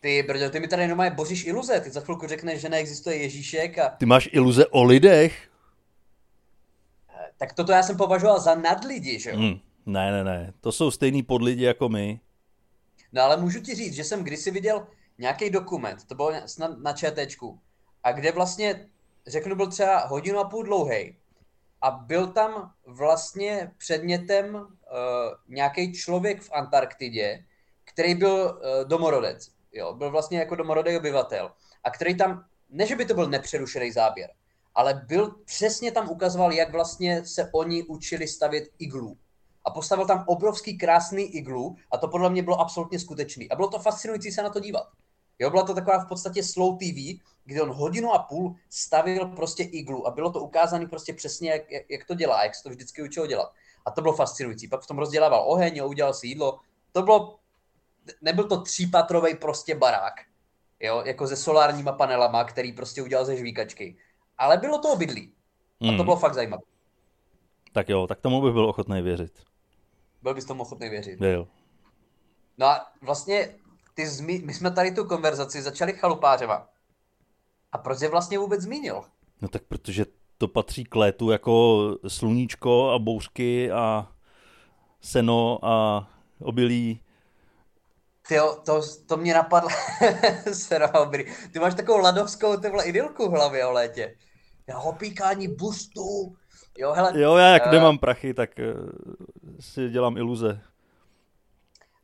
Ty, 0.00 0.22
brďo, 0.22 0.50
ty 0.50 0.60
mi 0.60 0.68
tady 0.68 0.88
normálně 0.88 1.10
boříš 1.10 1.46
iluze. 1.46 1.80
Ty 1.80 1.90
za 1.90 2.00
chvilku 2.00 2.26
řekneš, 2.26 2.60
že 2.60 2.68
neexistuje 2.68 3.16
Ježíšek 3.16 3.78
a 3.78 3.88
Ty 3.88 4.06
máš 4.06 4.28
iluze 4.32 4.66
o 4.66 4.82
lidech? 4.82 5.48
tak 7.38 7.52
toto 7.52 7.72
já 7.72 7.82
jsem 7.82 7.96
považoval 7.96 8.40
za 8.40 8.54
nadlidi, 8.54 9.20
že 9.20 9.30
jo? 9.30 9.36
Hmm. 9.36 9.60
Ne, 9.86 10.12
ne, 10.12 10.24
ne, 10.24 10.52
to 10.60 10.72
jsou 10.72 10.90
stejný 10.90 11.22
podlidi 11.22 11.64
jako 11.64 11.88
my. 11.88 12.20
No 13.12 13.22
ale 13.22 13.36
můžu 13.36 13.60
ti 13.60 13.74
říct, 13.74 13.94
že 13.94 14.04
jsem 14.04 14.24
kdysi 14.24 14.50
viděl 14.50 14.86
nějaký 15.18 15.50
dokument, 15.50 16.04
to 16.04 16.14
bylo 16.14 16.32
snad 16.46 16.78
na 16.78 16.92
ČTčku, 16.92 17.58
a 18.04 18.12
kde 18.12 18.32
vlastně, 18.32 18.88
řeknu, 19.26 19.56
byl 19.56 19.70
třeba 19.70 20.06
hodinu 20.06 20.38
a 20.38 20.48
půl 20.48 20.62
dlouhý. 20.62 21.16
A 21.82 21.90
byl 21.90 22.26
tam 22.26 22.72
vlastně 22.86 23.72
předmětem 23.78 24.54
uh, 24.54 24.64
nějaký 25.48 25.92
člověk 25.92 26.42
v 26.42 26.52
Antarktidě, 26.52 27.44
který 27.84 28.14
byl 28.14 28.34
uh, 28.34 28.88
domorodec. 28.88 29.50
Jo, 29.72 29.94
byl 29.94 30.10
vlastně 30.10 30.38
jako 30.38 30.54
domorodý 30.54 30.96
obyvatel. 30.96 31.50
A 31.84 31.90
který 31.90 32.16
tam, 32.16 32.44
ne 32.70 32.86
že 32.86 32.96
by 32.96 33.04
to 33.04 33.14
byl 33.14 33.26
nepřerušený 33.26 33.92
záběr, 33.92 34.30
ale 34.74 35.02
byl 35.06 35.30
přesně 35.44 35.92
tam 35.92 36.10
ukazoval, 36.10 36.52
jak 36.52 36.72
vlastně 36.72 37.26
se 37.26 37.50
oni 37.52 37.82
učili 37.82 38.28
stavět 38.28 38.64
iglu 38.78 39.18
a 39.64 39.70
postavil 39.70 40.06
tam 40.06 40.24
obrovský 40.26 40.78
krásný 40.78 41.22
iglu 41.22 41.76
a 41.90 41.96
to 41.98 42.08
podle 42.08 42.30
mě 42.30 42.42
bylo 42.42 42.60
absolutně 42.60 42.98
skutečný. 42.98 43.50
A 43.50 43.56
bylo 43.56 43.68
to 43.68 43.78
fascinující 43.78 44.32
se 44.32 44.42
na 44.42 44.50
to 44.50 44.60
dívat. 44.60 44.86
Jo, 45.38 45.50
byla 45.50 45.62
to 45.62 45.74
taková 45.74 45.98
v 45.98 46.08
podstatě 46.08 46.42
slow 46.42 46.76
TV, 46.76 47.20
kde 47.44 47.62
on 47.62 47.70
hodinu 47.72 48.12
a 48.12 48.18
půl 48.18 48.56
stavil 48.70 49.26
prostě 49.28 49.62
iglu 49.62 50.06
a 50.06 50.10
bylo 50.10 50.32
to 50.32 50.40
ukázané 50.40 50.86
prostě 50.86 51.12
přesně, 51.12 51.50
jak, 51.50 51.62
jak, 51.88 52.04
to 52.04 52.14
dělá, 52.14 52.44
jak 52.44 52.54
se 52.54 52.62
to 52.62 52.68
vždycky 52.68 53.02
učil 53.02 53.26
dělat. 53.26 53.52
A 53.86 53.90
to 53.90 54.02
bylo 54.02 54.14
fascinující. 54.14 54.68
Pak 54.68 54.80
v 54.82 54.86
tom 54.86 54.98
rozdělával 54.98 55.44
oheň, 55.46 55.82
udělal 55.84 56.14
si 56.14 56.26
jídlo. 56.26 56.58
To 56.92 57.02
bylo, 57.02 57.38
nebyl 58.22 58.44
to 58.48 58.60
třípatrový 58.62 59.34
prostě 59.34 59.74
barák, 59.74 60.14
jo, 60.80 61.02
jako 61.06 61.26
se 61.26 61.36
solárníma 61.36 61.92
panelama, 61.92 62.44
který 62.44 62.72
prostě 62.72 63.02
udělal 63.02 63.24
ze 63.24 63.36
žvíkačky. 63.36 63.96
Ale 64.38 64.56
bylo 64.56 64.78
to 64.78 64.92
obydlí. 64.92 65.32
A 65.80 65.84
to 65.84 65.92
Hmm. 65.92 66.04
bylo 66.04 66.16
fakt 66.16 66.34
zajímavé. 66.34 66.62
Tak 67.72 67.88
jo, 67.88 68.06
tak 68.06 68.20
tomu 68.20 68.42
bych 68.42 68.52
byl 68.52 68.68
ochotný 68.68 69.02
věřit. 69.02 69.32
Byl 70.22 70.34
bys 70.34 70.44
tomu 70.44 70.62
ochotný 70.62 70.88
věřit. 70.88 71.18
Byl. 71.18 71.48
No 72.58 72.66
a 72.66 72.92
vlastně 73.02 73.54
ty 73.94 74.06
zmi- 74.06 74.44
my 74.44 74.54
jsme 74.54 74.70
tady 74.70 74.92
tu 74.92 75.04
konverzaci 75.04 75.62
začali 75.62 75.92
chalupářema. 75.92 76.68
A 77.74 77.78
proč 77.78 78.00
je 78.00 78.08
vlastně 78.08 78.38
vůbec 78.38 78.60
zmínil? 78.60 79.04
No 79.40 79.48
tak 79.48 79.62
protože 79.62 80.06
to 80.38 80.48
patří 80.48 80.84
k 80.84 80.94
létu 80.94 81.30
jako 81.30 81.80
sluníčko 82.08 82.90
a 82.90 82.98
bouřky 82.98 83.70
a 83.70 84.12
seno 85.00 85.58
a 85.62 86.06
obilí. 86.40 87.00
Ty 88.28 88.38
to, 88.64 88.80
to 89.06 89.16
mě 89.16 89.34
napadlo. 89.34 89.70
Serobrý. 90.52 91.24
Ty 91.52 91.58
máš 91.58 91.74
takovou 91.74 91.98
ladovskou 91.98 92.56
tyhle 92.56 92.84
idylku 92.84 93.28
v 93.28 93.32
hlavě 93.32 93.66
o 93.66 93.72
létě. 93.72 94.16
Já 94.66 94.78
opíkání 94.78 95.48
bustu. 95.48 96.36
Jo, 96.78 96.92
hele. 96.92 97.20
Jo, 97.20 97.36
já 97.36 97.48
jak 97.48 97.66
eh, 97.66 97.70
nemám 97.70 97.98
prachy, 97.98 98.34
tak 98.34 98.58
eh, 98.58 98.74
si 99.60 99.88
dělám 99.88 100.16
iluze. 100.16 100.60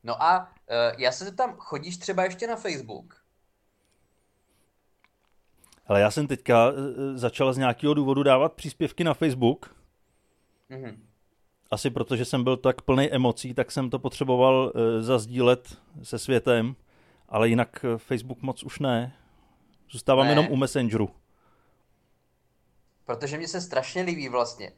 No 0.05 0.23
a 0.23 0.41
uh, 0.41 1.01
já 1.01 1.13
se 1.13 1.25
zeptám, 1.25 1.57
chodíš 1.59 1.99
třeba 1.99 2.25
ještě 2.25 2.47
na 2.47 2.57
Facebook? 2.57 3.20
Ale 5.91 6.01
já 6.01 6.11
jsem 6.11 6.27
teďka 6.27 6.69
eh, 6.69 7.19
začal 7.19 7.53
z 7.53 7.59
nějakého 7.59 7.95
důvodu 7.95 8.23
dávat 8.23 8.53
příspěvky 8.53 9.05
na 9.05 9.15
Facebook. 9.15 9.77
Mhm. 10.69 11.07
Asi 11.71 11.91
protože 11.91 12.25
jsem 12.25 12.45
byl 12.45 12.57
tak 12.57 12.83
plný 12.83 13.13
emocí, 13.13 13.55
tak 13.55 13.71
jsem 13.71 13.91
to 13.91 13.99
potřeboval 13.99 14.73
eh, 14.75 15.03
zazdílet 15.03 15.79
se 16.03 16.19
světem. 16.19 16.77
Ale 17.29 17.49
jinak 17.49 17.85
eh, 17.85 17.99
Facebook 17.99 18.43
moc 18.43 18.63
už 18.63 18.79
ne. 18.79 19.17
Zůstávám 19.91 20.27
Ne. 20.27 20.33
jenom 20.33 20.47
u 20.51 20.57
Messengeru. 20.57 21.11
Protože 23.05 23.39
mě 23.39 23.49
se 23.49 23.61
strašně 23.61 24.03
líbí 24.03 24.29
vlastně. 24.29 24.73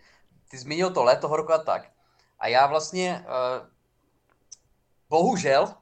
Ty 0.50 0.58
zmínil 0.58 0.90
to 0.90 1.04
léto, 1.04 1.28
horko 1.28 1.52
a 1.52 1.58
tak. 1.58 1.92
A 2.38 2.48
já 2.48 2.66
vlastně, 2.66 3.24
uh, 3.26 3.66
bohužel, 5.08 5.74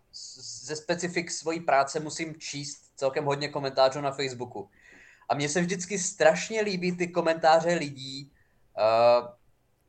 ze 0.65 0.77
specifik 0.77 1.31
svojí 1.31 1.61
práce 1.61 2.01
musím 2.01 2.35
číst 2.39 2.93
celkem 2.97 3.25
hodně 3.25 3.49
komentářů 3.49 4.01
na 4.01 4.11
Facebooku. 4.11 4.71
A 5.31 5.35
mně 5.35 5.49
se 5.49 5.61
vždycky 5.61 5.99
strašně 5.99 6.61
líbí 6.61 6.97
ty 6.97 7.09
komentáře 7.09 7.75
lidí, 7.75 8.33
uh, 8.79 9.29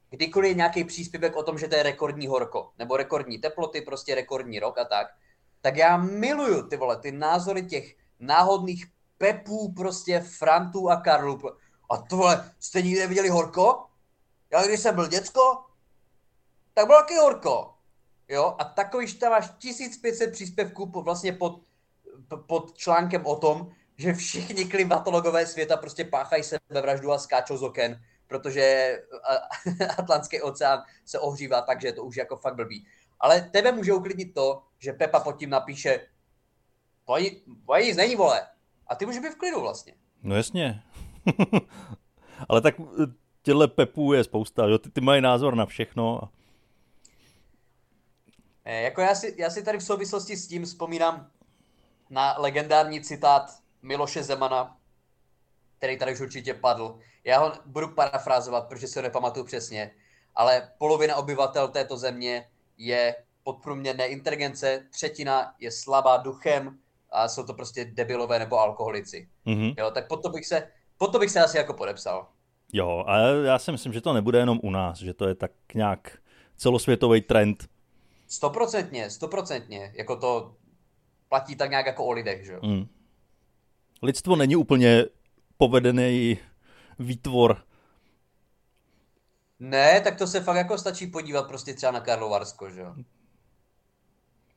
kdykoliv 0.09 0.49
je 0.49 0.55
nějaký 0.55 0.83
příspěvek 0.83 1.35
o 1.35 1.43
tom, 1.43 1.57
že 1.57 1.67
to 1.67 1.75
je 1.75 1.83
rekordní 1.83 2.27
horko, 2.27 2.71
nebo 2.79 2.97
rekordní 2.97 3.39
teploty, 3.39 3.81
prostě 3.81 4.15
rekordní 4.15 4.59
rok 4.59 4.77
a 4.77 4.85
tak, 4.85 5.07
tak 5.61 5.77
já 5.77 5.97
miluju 5.97 6.67
ty 6.67 6.77
vole, 6.77 6.97
ty 6.97 7.11
názory 7.11 7.63
těch 7.63 7.95
náhodných 8.19 8.85
Pepů, 9.17 9.73
prostě 9.73 10.19
Frantů 10.19 10.89
a 10.89 10.95
Karlů. 10.95 11.41
A 11.89 11.97
tohle, 11.97 12.53
jste 12.59 12.81
nikdy 12.81 12.99
neviděli 12.99 13.29
horko? 13.29 13.85
Já 14.51 14.67
když 14.67 14.79
jsem 14.79 14.95
byl 14.95 15.07
děcko, 15.07 15.65
tak 16.73 16.87
bylo 16.87 16.99
taky 16.99 17.15
horko. 17.15 17.73
Jo, 18.27 18.55
a 18.59 18.63
takových 18.63 19.19
tam 19.19 19.31
máš 19.31 19.49
1500 19.57 20.31
příspěvků 20.31 20.91
po, 20.91 21.01
vlastně 21.01 21.33
pod, 21.33 21.61
pod 22.47 22.77
článkem 22.77 23.25
o 23.25 23.35
tom, 23.35 23.71
že 24.01 24.13
všichni 24.13 24.65
klimatologové 24.65 25.45
světa 25.45 25.77
prostě 25.77 26.05
páchají 26.05 26.43
sebevraždu 26.43 27.11
a 27.11 27.17
skáčou 27.17 27.57
z 27.57 27.63
oken, 27.63 28.01
protože 28.27 28.97
Atlantský 29.97 30.41
oceán 30.41 30.83
se 31.05 31.19
ohřívá 31.19 31.61
tak, 31.61 31.81
že 31.81 31.87
je 31.87 31.93
to 31.93 32.03
už 32.03 32.15
jako 32.15 32.37
fakt 32.37 32.55
blbý. 32.55 32.85
Ale 33.19 33.41
tebe 33.41 33.71
může 33.71 33.93
uklidnit 33.93 34.33
to, 34.33 34.63
že 34.79 34.93
Pepa 34.93 35.19
pod 35.19 35.39
tím 35.39 35.49
napíše 35.49 36.07
nic 37.85 37.97
není, 37.97 38.15
vole. 38.15 38.47
A 38.87 38.95
ty 38.95 39.05
můžeš 39.05 39.21
být 39.21 39.33
v 39.33 39.37
klidu 39.37 39.61
vlastně. 39.61 39.93
No 40.23 40.35
jasně. 40.35 40.83
Ale 42.49 42.61
tak 42.61 42.75
eh, 42.79 43.05
těchto 43.41 43.67
pepů 43.67 44.13
je 44.13 44.23
spousta, 44.23 44.65
jo? 44.67 44.77
Ty, 44.77 44.89
ty 44.89 45.01
mají 45.01 45.21
názor 45.21 45.55
na 45.55 45.65
všechno. 45.65 46.21
Eh, 48.65 48.81
Jako 48.81 49.01
já 49.01 49.15
si, 49.15 49.35
já 49.37 49.49
si 49.49 49.63
tady 49.63 49.77
v 49.77 49.83
souvislosti 49.83 50.37
s 50.37 50.47
tím 50.47 50.65
vzpomínám 50.65 51.31
na 52.09 52.35
legendární 52.37 53.01
citát 53.01 53.60
Miloše 53.81 54.23
Zemana, 54.23 54.77
který 55.77 55.97
tady 55.97 56.13
už 56.13 56.21
určitě 56.21 56.53
padl. 56.53 56.99
Já 57.23 57.39
ho 57.39 57.51
budu 57.65 57.87
parafrázovat, 57.87 58.67
protože 58.67 58.87
si 58.87 58.99
ho 58.99 59.03
nepamatuju 59.03 59.45
přesně, 59.45 59.91
ale 60.35 60.71
polovina 60.77 61.15
obyvatel 61.15 61.67
této 61.67 61.97
země 61.97 62.49
je 62.77 63.15
podprůměrné 63.43 64.07
inteligence, 64.07 64.87
třetina 64.91 65.53
je 65.59 65.71
slabá 65.71 66.17
duchem 66.17 66.77
a 67.11 67.27
jsou 67.27 67.43
to 67.43 67.53
prostě 67.53 67.85
debilové 67.85 68.39
nebo 68.39 68.59
alkoholici. 68.59 69.29
Mhm. 69.45 69.73
Jo, 69.77 69.91
tak 69.91 70.07
pod 70.07 70.17
to 70.23 70.29
bych 70.29 70.45
se, 70.45 70.71
pod 70.97 71.11
to 71.11 71.19
bych 71.19 71.31
se 71.31 71.43
asi 71.43 71.57
jako 71.57 71.73
podepsal. 71.73 72.27
Jo, 72.73 73.03
a 73.07 73.17
já 73.17 73.59
si 73.59 73.71
myslím, 73.71 73.93
že 73.93 74.01
to 74.01 74.13
nebude 74.13 74.39
jenom 74.39 74.59
u 74.63 74.69
nás, 74.69 74.99
že 74.99 75.13
to 75.13 75.27
je 75.27 75.35
tak 75.35 75.51
nějak 75.73 76.17
celosvětový 76.57 77.21
trend. 77.21 77.67
Stoprocentně, 78.27 79.09
stoprocentně, 79.09 79.93
jako 79.95 80.15
to 80.15 80.55
platí 81.29 81.55
tak 81.55 81.69
nějak 81.69 81.85
jako 81.85 82.05
o 82.05 82.11
lidech, 82.11 82.45
že 82.45 82.53
jo. 82.53 82.59
Mm. 82.63 82.87
Lidstvo 84.01 84.35
není 84.35 84.55
úplně 84.55 85.05
povedený 85.57 86.37
výtvor. 86.99 87.57
Ne, 89.59 90.01
tak 90.01 90.17
to 90.17 90.27
se 90.27 90.41
fakt 90.41 90.55
jako 90.57 90.77
stačí 90.77 91.07
podívat 91.07 91.47
prostě 91.47 91.73
třeba 91.73 91.91
na 91.91 91.99
Karlovarsko, 91.99 92.69
že 92.69 92.81
jo. 92.81 92.95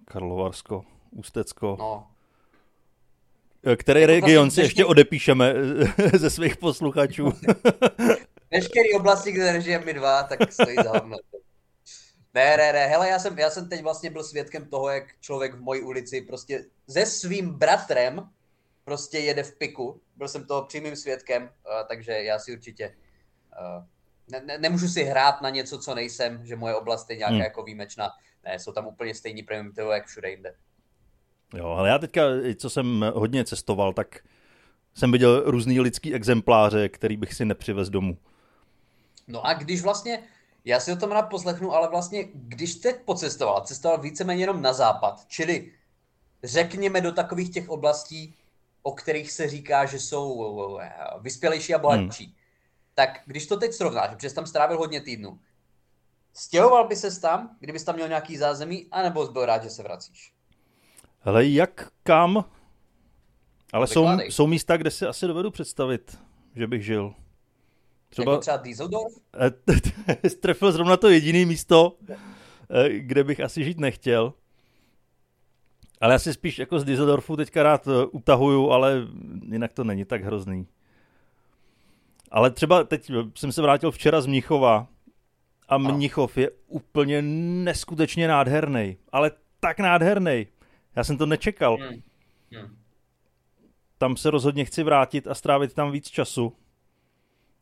Karlovarsko, 0.04 0.84
Ústecko. 1.10 1.76
No. 1.78 2.10
Který 3.76 4.00
Jako 4.00 4.12
region 4.12 4.44
vlastně 4.44 4.54
si 4.54 4.60
ještě 4.60 4.84
odepíšeme 4.84 5.54
ze 6.14 6.30
svých 6.30 6.56
posluchačů? 6.56 7.24
Veškerý 8.50 8.94
oblasti, 8.94 9.32
kde 9.32 9.60
žijeme 9.60 9.84
my 9.84 9.94
dva, 9.94 10.22
tak 10.22 10.52
stojí 10.52 10.76
za 10.84 10.90
hovno. 10.90 11.16
Ne, 12.34 12.56
ne, 12.56 12.72
ne, 12.72 12.86
hele, 12.86 13.08
já 13.08 13.18
jsem, 13.18 13.38
já 13.38 13.50
jsem 13.50 13.68
teď 13.68 13.82
vlastně 13.82 14.10
byl 14.10 14.24
svědkem 14.24 14.68
toho, 14.68 14.88
jak 14.88 15.04
člověk 15.20 15.54
v 15.54 15.60
mojí 15.60 15.80
ulici 15.80 16.20
prostě 16.20 16.64
se 16.88 17.06
svým 17.06 17.50
bratrem 17.50 18.28
prostě 18.84 19.18
jede 19.18 19.42
v 19.42 19.58
piku. 19.58 20.00
Byl 20.16 20.28
jsem 20.28 20.46
toho 20.46 20.62
přímým 20.62 20.96
svědkem, 20.96 21.42
uh, 21.42 21.48
takže 21.88 22.12
já 22.12 22.38
si 22.38 22.56
určitě 22.56 22.94
uh, 23.60 23.84
ne, 24.30 24.40
ne, 24.40 24.58
nemůžu 24.58 24.88
si 24.88 25.04
hrát 25.04 25.42
na 25.42 25.50
něco, 25.50 25.78
co 25.78 25.94
nejsem, 25.94 26.46
že 26.46 26.56
moje 26.56 26.74
oblast 26.74 27.10
je 27.10 27.16
nějaká 27.16 27.34
hmm. 27.34 27.42
jako 27.42 27.62
výjimečná. 27.62 28.10
Ne, 28.44 28.58
jsou 28.58 28.72
tam 28.72 28.86
úplně 28.86 29.14
stejní 29.14 29.42
primitivy, 29.42 29.88
jak 29.90 30.06
všude 30.06 30.30
jinde. 30.30 30.54
Jo, 31.54 31.66
ale 31.66 31.88
já 31.88 31.98
teďka, 31.98 32.22
co 32.56 32.70
jsem 32.70 33.04
hodně 33.14 33.44
cestoval, 33.44 33.92
tak 33.92 34.18
jsem 34.94 35.12
viděl 35.12 35.42
různý 35.46 35.80
lidský 35.80 36.14
exempláře, 36.14 36.88
který 36.88 37.16
bych 37.16 37.34
si 37.34 37.44
nepřivez 37.44 37.90
domů. 37.90 38.18
No 39.28 39.46
a 39.46 39.54
když 39.54 39.82
vlastně, 39.82 40.22
já 40.64 40.80
si 40.80 40.92
o 40.92 40.96
tom 40.96 41.12
rád 41.12 41.22
poslechnu, 41.22 41.72
ale 41.72 41.88
vlastně, 41.88 42.28
když 42.32 42.72
jste 42.72 42.92
pocestoval, 42.92 43.60
cestoval 43.60 44.00
víceméně 44.00 44.42
jenom 44.42 44.62
na 44.62 44.72
západ, 44.72 45.24
čili 45.28 45.72
řekněme 46.42 47.00
do 47.00 47.12
takových 47.12 47.50
těch 47.50 47.68
oblastí, 47.68 48.34
o 48.86 48.92
kterých 48.92 49.32
se 49.32 49.48
říká, 49.48 49.86
že 49.86 50.00
jsou 50.00 50.78
eh, 50.78 50.92
vyspělejší 51.20 51.74
a 51.74 51.78
bohatší. 51.78 52.24
Hmm. 52.24 52.34
Tak 52.94 53.20
když 53.26 53.46
to 53.46 53.56
teď 53.56 53.72
srovnáš, 53.72 54.10
protože 54.14 54.28
jsi 54.30 54.34
tam 54.34 54.46
strávil 54.46 54.78
hodně 54.78 55.00
týdnů, 55.00 55.40
stěhoval 56.32 56.88
by 56.88 56.96
se 56.96 57.20
tam, 57.20 57.56
kdybys 57.60 57.84
tam 57.84 57.94
měl 57.94 58.08
nějaký 58.08 58.36
zázemí, 58.36 58.88
anebo 58.90 59.26
jsi 59.26 59.32
byl 59.32 59.46
rád, 59.46 59.62
že 59.62 59.70
se 59.70 59.82
vracíš? 59.82 60.32
Ale 61.22 61.46
jak 61.46 61.90
kam? 62.02 62.44
Ale 63.72 63.86
jsou, 63.86 64.06
jsou 64.20 64.46
místa, 64.46 64.76
kde 64.76 64.90
si 64.90 65.06
asi 65.06 65.26
dovedu 65.26 65.50
představit, 65.50 66.18
že 66.56 66.66
bych 66.66 66.84
žil. 66.84 67.14
Třeba, 68.08 68.32
jako 68.32 68.40
třeba 68.40 68.56
Düsseldorf? 68.56 69.12
Trefil 70.40 70.72
zrovna 70.72 70.96
to 70.96 71.08
jediné 71.08 71.46
místo, 71.46 71.96
eh, 72.70 72.88
kde 72.88 73.24
bych 73.24 73.40
asi 73.40 73.64
žít 73.64 73.80
nechtěl. 73.80 74.32
Ale 76.00 76.14
já 76.14 76.18
si 76.18 76.34
spíš 76.34 76.58
jako 76.58 76.78
z 76.78 76.84
Düsseldorfu 76.84 77.36
teďka 77.36 77.62
rád 77.62 77.88
eh, 77.88 78.06
utahuju, 78.06 78.70
ale 78.70 79.06
jinak 79.50 79.72
to 79.72 79.84
není 79.84 80.04
tak 80.04 80.24
hrozný. 80.24 80.66
Ale 82.30 82.50
třeba 82.50 82.84
teď 82.84 83.10
jsem 83.34 83.52
se 83.52 83.62
vrátil 83.62 83.90
včera 83.90 84.20
z 84.20 84.26
Mnichova 84.26 84.86
a 85.68 85.78
Mnichov 85.78 86.38
je 86.38 86.50
úplně 86.68 87.22
neskutečně 87.22 88.28
nádherný. 88.28 88.96
Ale 89.12 89.30
tak 89.60 89.78
nádherný. 89.78 90.46
Já 90.96 91.04
jsem 91.04 91.18
to 91.18 91.26
nečekal. 91.26 91.76
Hmm. 91.76 92.02
Hmm. 92.52 92.76
Tam 93.98 94.16
se 94.16 94.30
rozhodně 94.30 94.64
chci 94.64 94.82
vrátit 94.82 95.26
a 95.26 95.34
strávit 95.34 95.74
tam 95.74 95.90
víc 95.90 96.10
času. 96.10 96.52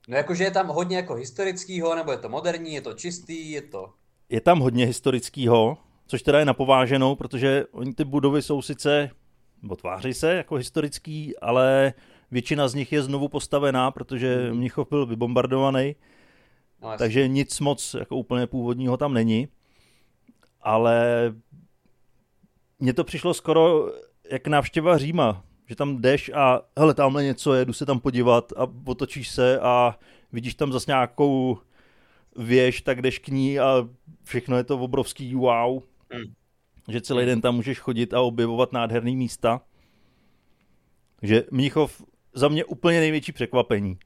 No 0.09 0.17
jakože 0.17 0.45
je 0.45 0.51
tam 0.51 0.69
hodně 0.69 0.97
jako 0.97 1.15
historického, 1.15 1.95
nebo 1.95 2.13
je 2.13 2.19
to 2.19 2.29
moderní, 2.29 2.75
je 2.75 2.81
to 2.81 2.93
čistý, 2.93 3.51
je 3.51 3.63
to... 3.63 3.93
Je 4.29 4.41
tam 4.41 4.61
hodně 4.61 4.87
historického, 4.87 5.79
což 6.13 6.23
teda 6.23 6.39
je 6.39 6.45
napováženou, 6.45 7.15
protože 7.15 7.65
oni 7.73 7.95
ty 7.95 8.05
budovy 8.05 8.43
jsou 8.43 8.63
sice, 8.63 9.11
nebo 9.63 9.77
tváří 9.77 10.15
se 10.15 10.35
jako 10.35 10.55
historický, 10.55 11.39
ale 11.39 11.93
většina 12.31 12.69
z 12.69 12.75
nich 12.75 12.93
je 12.93 13.03
znovu 13.03 13.29
postavená, 13.29 13.91
protože 13.91 14.47
mhm. 14.49 14.57
Mnichov 14.57 14.89
byl 14.89 15.07
vybombardovaný, 15.07 15.97
no, 16.83 16.99
takže 16.99 17.29
nic 17.29 17.61
moc 17.61 17.95
jako 17.95 18.17
úplně 18.17 18.47
původního 18.47 18.97
tam 18.97 19.15
není. 19.15 19.49
Ale 20.61 21.05
mně 22.79 22.93
to 22.93 23.05
přišlo 23.05 23.35
skoro 23.35 23.93
jak 24.31 24.47
návštěva 24.47 24.99
Říma, 24.99 25.45
že 25.67 25.77
tam 25.77 26.01
jdeš 26.01 26.31
a 26.35 26.61
hele, 26.79 26.95
tamhle 26.95 27.25
něco 27.25 27.55
je, 27.55 27.65
jdu 27.65 27.73
se 27.73 27.87
tam 27.87 28.01
podívat 28.01 28.53
a 28.57 28.67
otočíš 28.85 29.29
se 29.29 29.61
a 29.61 29.99
vidíš 30.33 30.55
tam 30.55 30.73
zase 30.73 30.91
nějakou 30.91 31.59
věž, 32.37 32.83
tak 32.83 33.03
jdeš 33.03 33.19
k 33.19 33.29
ní 33.29 33.61
a 33.61 33.89
všechno 34.25 34.57
je 34.57 34.65
to 34.65 34.79
obrovský 34.79 35.35
wow. 35.35 35.83
Hmm. 36.13 36.35
Že 36.89 37.01
celý 37.01 37.27
den 37.27 37.41
tam 37.41 37.55
můžeš 37.55 37.79
chodit 37.79 38.15
a 38.15 38.21
objevovat 38.21 38.73
nádherný 38.73 39.17
místa. 39.17 39.61
Že 41.23 41.45
Mnichov 41.51 42.03
za 42.35 42.49
mě 42.49 42.65
úplně 42.65 43.01
největší 43.01 43.33
překvapení. 43.33 43.99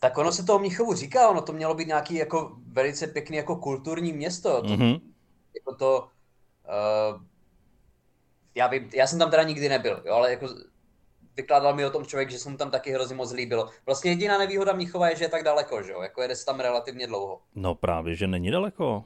Tak 0.00 0.18
ono 0.18 0.32
se 0.32 0.44
toho 0.44 0.58
Mnichovu 0.58 0.94
říká, 0.94 1.28
ono 1.28 1.42
to 1.42 1.52
mělo 1.52 1.74
být 1.74 1.88
nějaký 1.88 2.14
jako 2.14 2.56
velice 2.66 3.06
pěkný 3.06 3.36
jako 3.36 3.56
kulturní 3.56 4.12
město. 4.12 4.62
To, 4.62 4.68
mm-hmm. 4.68 5.00
Jako 5.54 5.74
to, 5.78 6.08
uh, 6.68 7.22
já 8.54 8.66
vím, 8.66 8.90
já 8.94 9.06
jsem 9.06 9.18
tam 9.18 9.30
teda 9.30 9.42
nikdy 9.42 9.68
nebyl, 9.68 10.02
jo, 10.06 10.14
ale 10.14 10.30
jako 10.30 10.48
vykládal 11.36 11.74
mi 11.74 11.84
o 11.84 11.90
tom 11.90 12.06
člověk, 12.06 12.30
že 12.30 12.38
se 12.38 12.50
mu 12.50 12.56
tam 12.56 12.70
taky 12.70 12.92
hrozně 12.92 13.16
moc 13.16 13.32
líbilo. 13.32 13.68
Vlastně 13.86 14.10
jediná 14.10 14.38
nevýhoda 14.38 14.72
Mnichova 14.72 15.08
je, 15.08 15.16
že 15.16 15.24
je 15.24 15.28
tak 15.28 15.42
daleko, 15.42 15.82
že 15.82 15.92
jo, 15.92 16.02
jako 16.02 16.22
jede 16.22 16.36
se 16.36 16.44
tam 16.44 16.60
relativně 16.60 17.06
dlouho. 17.06 17.40
No 17.54 17.74
právě, 17.74 18.14
že 18.14 18.26
není 18.26 18.50
daleko. 18.50 19.04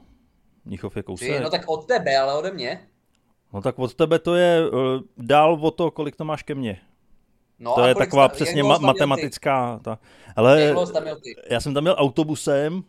Mnichov 0.65 0.97
je 0.97 1.03
kousek. 1.03 1.43
No 1.43 1.49
tak 1.49 1.67
od 1.67 1.85
tebe, 1.85 2.17
ale 2.17 2.33
ode 2.37 2.51
mě. 2.51 2.87
No 3.53 3.61
tak 3.61 3.79
od 3.79 3.93
tebe 3.93 4.19
to 4.19 4.35
je 4.35 4.69
uh, 4.69 4.77
dál 5.17 5.59
o 5.61 5.71
to, 5.71 5.91
kolik 5.91 6.15
to 6.15 6.25
máš 6.25 6.43
ke 6.43 6.55
mně. 6.55 6.81
No, 7.59 7.75
to 7.75 7.85
je 7.85 7.95
taková 7.95 8.29
jste, 8.29 8.35
přesně 8.35 8.63
ma- 8.63 8.81
matematická. 8.81 9.79
Ta. 9.83 9.99
Ale 10.35 10.75
já 11.49 11.59
jsem 11.61 11.73
tam 11.73 11.83
měl 11.83 11.95
autobusem 11.97 12.83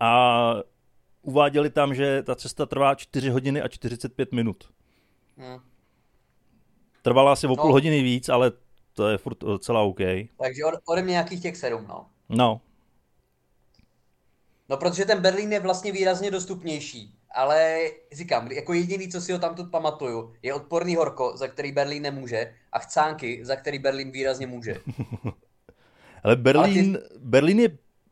a 0.00 0.54
uváděli 1.22 1.70
tam, 1.70 1.94
že 1.94 2.22
ta 2.22 2.34
cesta 2.34 2.66
trvá 2.66 2.94
4 2.94 3.30
hodiny 3.30 3.62
a 3.62 3.68
45 3.68 4.32
minut. 4.32 4.64
Hmm. 5.36 5.58
Trvala 7.02 7.32
asi 7.32 7.46
o 7.46 7.50
no. 7.50 7.56
půl 7.56 7.72
hodiny 7.72 8.02
víc, 8.02 8.28
ale 8.28 8.52
to 8.92 9.08
je 9.08 9.18
furt 9.18 9.38
celá 9.58 9.80
OK. 9.82 9.98
Takže 10.38 10.64
ode, 10.64 10.76
ode 10.84 11.02
mě 11.02 11.10
nějakých 11.10 11.42
těch 11.42 11.56
sedm, 11.56 11.86
no. 11.88 12.06
No. 12.28 12.60
No, 14.68 14.76
protože 14.76 15.04
ten 15.04 15.20
Berlín 15.20 15.52
je 15.52 15.60
vlastně 15.60 15.92
výrazně 15.92 16.30
dostupnější. 16.30 17.14
Ale 17.30 17.90
říkám, 18.12 18.52
jako 18.52 18.72
jediný, 18.72 19.08
co 19.08 19.20
si 19.20 19.32
ho 19.32 19.38
tam 19.38 19.54
tu 19.54 19.70
pamatuju, 19.70 20.32
je 20.42 20.54
odporný 20.54 20.96
horko, 20.96 21.36
za 21.36 21.48
který 21.48 21.72
Berlín 21.72 22.02
nemůže, 22.02 22.54
a 22.72 22.78
chcánky, 22.78 23.40
za 23.44 23.56
který 23.56 23.78
Berlín 23.78 24.10
výrazně 24.10 24.46
může. 24.46 24.76
ale 26.24 26.36
Berlín, 26.36 26.96
ale 26.96 27.08
ty... 27.08 27.18
Berlín 27.18 27.60
je 27.60 27.68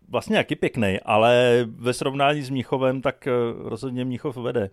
vlastně 0.09 0.37
jaký 0.37 0.57
pěkný, 0.57 1.01
ale 1.03 1.65
ve 1.69 1.95
srovnání 1.95 2.43
s 2.43 2.51
Mnichovem, 2.51 3.03
tak 3.03 3.27
eh, 3.27 3.31
rozhodně 3.57 4.05
Mnichov 4.05 4.37
vede. 4.37 4.71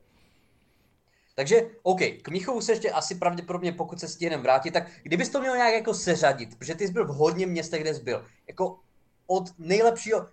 Takže, 1.36 1.62
OK, 1.84 2.00
k 2.22 2.30
Mnichovu 2.30 2.62
se 2.62 2.72
ještě 2.72 2.92
asi 2.92 3.16
pravděpodobně, 3.16 3.72
pokud 3.72 4.00
se 4.00 4.08
stihnem 4.08 4.42
vrátit, 4.42 4.72
tak 4.72 4.88
kdybys 5.04 5.30
to 5.30 5.40
měl 5.40 5.56
nějak 5.56 5.74
jako 5.74 5.94
seřadit, 5.94 6.56
protože 6.56 6.76
ty 6.76 6.88
jsi 6.88 6.94
byl 6.94 7.06
v 7.06 7.16
hodně 7.16 7.48
městech, 7.48 7.82
kde 7.82 7.94
jsi 7.94 8.04
byl, 8.04 8.26
jako 8.48 8.80
od 9.28 9.44
nejlepšího 9.60 10.28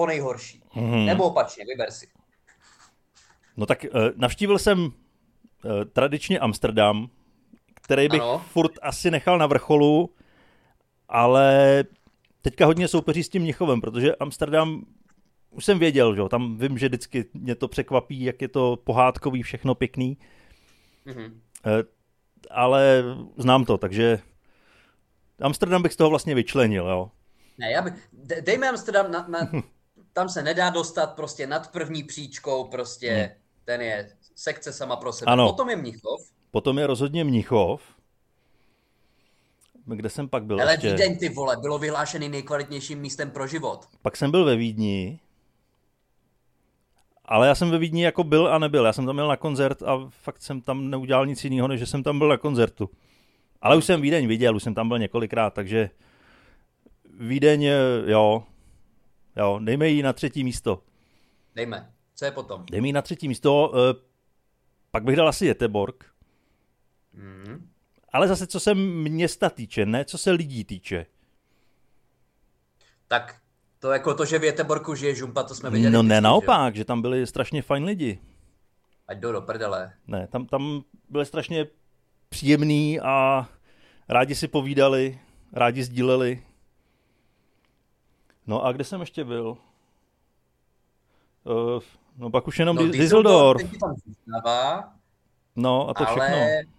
po 0.00 0.06
nejhorší. 0.06 0.62
Hmm. 0.70 1.06
Nebo 1.06 1.24
opačně, 1.24 1.64
vyber 1.64 1.90
si. 1.90 2.08
No 3.56 3.66
tak 3.66 3.84
uh, 3.84 4.00
navštívil 4.16 4.58
jsem 4.58 4.78
uh, 4.84 4.90
tradičně 5.92 6.38
Amsterdam, 6.38 7.10
který 7.74 8.08
bych 8.08 8.20
ano. 8.20 8.38
furt 8.38 8.72
asi 8.82 9.10
nechal 9.10 9.38
na 9.38 9.46
vrcholu, 9.46 10.14
ale 11.08 11.84
teďka 12.42 12.66
hodně 12.66 12.88
soupeří 12.88 13.22
s 13.22 13.28
tím 13.28 13.42
Mnichovem, 13.42 13.80
protože 13.80 14.14
Amsterdam 14.14 14.86
už 15.50 15.64
jsem 15.64 15.78
věděl, 15.78 16.14
že 16.14 16.22
tam 16.30 16.58
vím, 16.58 16.78
že 16.78 16.88
vždycky 16.88 17.24
mě 17.34 17.54
to 17.54 17.68
překvapí, 17.68 18.22
jak 18.22 18.42
je 18.42 18.48
to 18.48 18.76
pohádkový, 18.84 19.42
všechno 19.42 19.74
pěkný. 19.74 20.18
Mm-hmm. 21.06 21.32
Ale 22.50 23.04
znám 23.36 23.64
to, 23.64 23.78
takže 23.78 24.20
Amsterdam 25.40 25.82
bych 25.82 25.92
z 25.92 25.96
toho 25.96 26.10
vlastně 26.10 26.34
vyčlenil, 26.34 26.88
jo. 26.88 27.10
Ne, 27.58 27.70
já 27.70 27.82
by, 27.82 27.92
dejme 28.40 28.68
Amsterdam, 28.68 29.12
na, 29.12 29.26
na, 29.28 29.50
tam 30.12 30.28
se 30.28 30.42
nedá 30.42 30.70
dostat 30.70 31.06
prostě 31.06 31.46
nad 31.46 31.72
první 31.72 32.02
příčkou, 32.02 32.64
prostě 32.64 33.12
hmm. 33.12 33.28
ten 33.64 33.80
je 33.80 34.10
sekce 34.34 34.72
sama 34.72 34.96
pro 34.96 35.12
sebe. 35.12 35.32
Ano. 35.32 35.46
Potom 35.48 35.70
je 35.70 35.76
Mnichov. 35.76 36.20
Potom 36.50 36.78
je 36.78 36.86
rozhodně 36.86 37.24
Mnichov. 37.24 37.82
Kde 39.84 40.10
jsem 40.10 40.28
pak 40.28 40.44
byl 40.44 40.60
Ale 40.60 40.72
ještě? 40.72 40.90
Vídeň, 40.90 41.18
ty 41.18 41.28
vole, 41.28 41.56
bylo 41.56 41.78
vyhlášený 41.78 42.28
nejkvalitnějším 42.28 43.00
místem 43.00 43.30
pro 43.30 43.46
život. 43.46 43.86
Pak 44.02 44.16
jsem 44.16 44.30
byl 44.30 44.44
ve 44.44 44.56
Vídni. 44.56 45.20
Ale 47.24 47.46
já 47.46 47.54
jsem 47.54 47.70
ve 47.70 47.78
Vídni 47.78 48.02
jako 48.02 48.24
byl 48.24 48.48
a 48.48 48.58
nebyl. 48.58 48.86
Já 48.86 48.92
jsem 48.92 49.06
tam 49.06 49.14
měl 49.14 49.28
na 49.28 49.36
koncert 49.36 49.82
a 49.82 50.08
fakt 50.10 50.42
jsem 50.42 50.60
tam 50.60 50.90
neudělal 50.90 51.26
nic 51.26 51.44
jiného, 51.44 51.68
než 51.68 51.80
že 51.80 51.86
jsem 51.86 52.02
tam 52.02 52.18
byl 52.18 52.28
na 52.28 52.36
koncertu. 52.36 52.90
Ale 53.62 53.76
už 53.76 53.84
jsem 53.84 54.00
Vídeň 54.00 54.26
viděl, 54.26 54.56
už 54.56 54.62
jsem 54.62 54.74
tam 54.74 54.88
byl 54.88 54.98
několikrát, 54.98 55.54
takže 55.54 55.90
Vídeň, 57.20 57.68
jo, 58.06 58.42
jo, 59.36 59.60
dejme 59.62 59.88
ji 59.88 60.02
na 60.02 60.12
třetí 60.12 60.44
místo. 60.44 60.82
Dejme. 61.54 61.92
Co 62.14 62.24
je 62.24 62.30
potom? 62.30 62.64
Dejme 62.70 62.86
ji 62.86 62.92
na 62.92 63.02
třetí 63.02 63.28
místo, 63.28 63.72
eh, 63.74 63.94
pak 64.90 65.04
bych 65.04 65.16
dal 65.16 65.28
asi 65.28 65.46
Jeteborg. 65.46 66.04
Mm. 67.12 67.70
Ale 68.12 68.28
zase, 68.28 68.46
co 68.46 68.60
se 68.60 68.74
města 68.74 69.50
týče, 69.50 69.86
ne 69.86 70.04
co 70.04 70.18
se 70.18 70.30
lidí 70.30 70.64
týče. 70.64 71.06
Tak 73.08 73.40
to 73.78 73.92
jako 73.92 74.14
to, 74.14 74.24
že 74.24 74.38
v 74.38 74.44
Jeteborku 74.44 74.94
žije 74.94 75.14
žumpa, 75.14 75.42
to 75.42 75.54
jsme 75.54 75.70
viděli. 75.70 75.92
No 75.92 76.02
ne, 76.02 76.20
naopak, 76.20 76.74
že? 76.74 76.78
že 76.78 76.84
tam 76.84 77.02
byli 77.02 77.26
strašně 77.26 77.62
fajn 77.62 77.84
lidi. 77.84 78.18
Ať 79.08 79.18
do 79.18 79.32
do 79.32 79.40
prdele. 79.40 79.92
Ne, 80.06 80.26
tam, 80.26 80.46
tam 80.46 80.82
byli 81.08 81.26
strašně 81.26 81.66
příjemný 82.28 83.00
a 83.00 83.48
rádi 84.08 84.34
si 84.34 84.48
povídali, 84.48 85.18
rádi 85.52 85.82
sdíleli. 85.82 86.42
No 88.50 88.64
a 88.64 88.72
kde 88.72 88.84
jsem 88.84 89.00
ještě 89.00 89.24
byl? 89.24 89.56
Uh, 91.44 91.82
no 92.16 92.30
pak 92.30 92.48
už 92.48 92.58
jenom 92.58 92.76
no, 92.76 92.88
Düsseldorf. 92.88 93.62
No 95.56 95.88
a 95.88 95.94
to 95.94 96.08
ale... 96.08 96.20
všechno. 96.20 96.70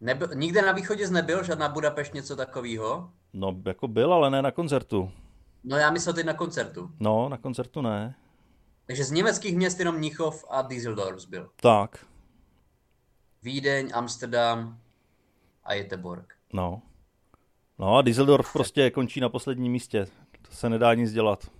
Nebyl, 0.00 0.28
nikde 0.34 0.62
na 0.62 0.72
východě 0.72 1.06
jsi 1.06 1.12
nebyl, 1.12 1.44
žádná 1.44 1.68
Budapešť, 1.68 2.14
něco 2.14 2.36
takového? 2.36 3.10
No, 3.32 3.56
jako 3.66 3.88
byl, 3.88 4.14
ale 4.14 4.30
ne 4.30 4.42
na 4.42 4.50
koncertu. 4.50 5.12
No 5.64 5.76
já 5.76 5.90
myslel 5.90 6.14
ty 6.14 6.24
na 6.24 6.34
koncertu. 6.34 6.90
No, 7.00 7.28
na 7.28 7.36
koncertu 7.36 7.82
ne. 7.82 8.14
Takže 8.86 9.04
z 9.04 9.10
německých 9.10 9.56
měst 9.56 9.78
jenom 9.78 9.96
Mnichov 9.96 10.44
a 10.50 10.62
Düsseldorf 10.62 11.26
byl. 11.28 11.50
Tak. 11.56 12.06
Vídeň, 13.42 13.90
Amsterdam 13.94 14.78
a 15.64 15.74
Jeteborg. 15.74 16.34
No. 16.52 16.82
No 17.78 17.96
a 17.96 18.02
Düsseldorf 18.02 18.52
prostě 18.52 18.90
končí 18.90 19.20
na 19.20 19.28
posledním 19.28 19.72
místě. 19.72 20.06
To 20.50 20.56
se 20.56 20.68
nedá 20.68 20.94
nic 20.94 21.12
dělat. 21.12 21.50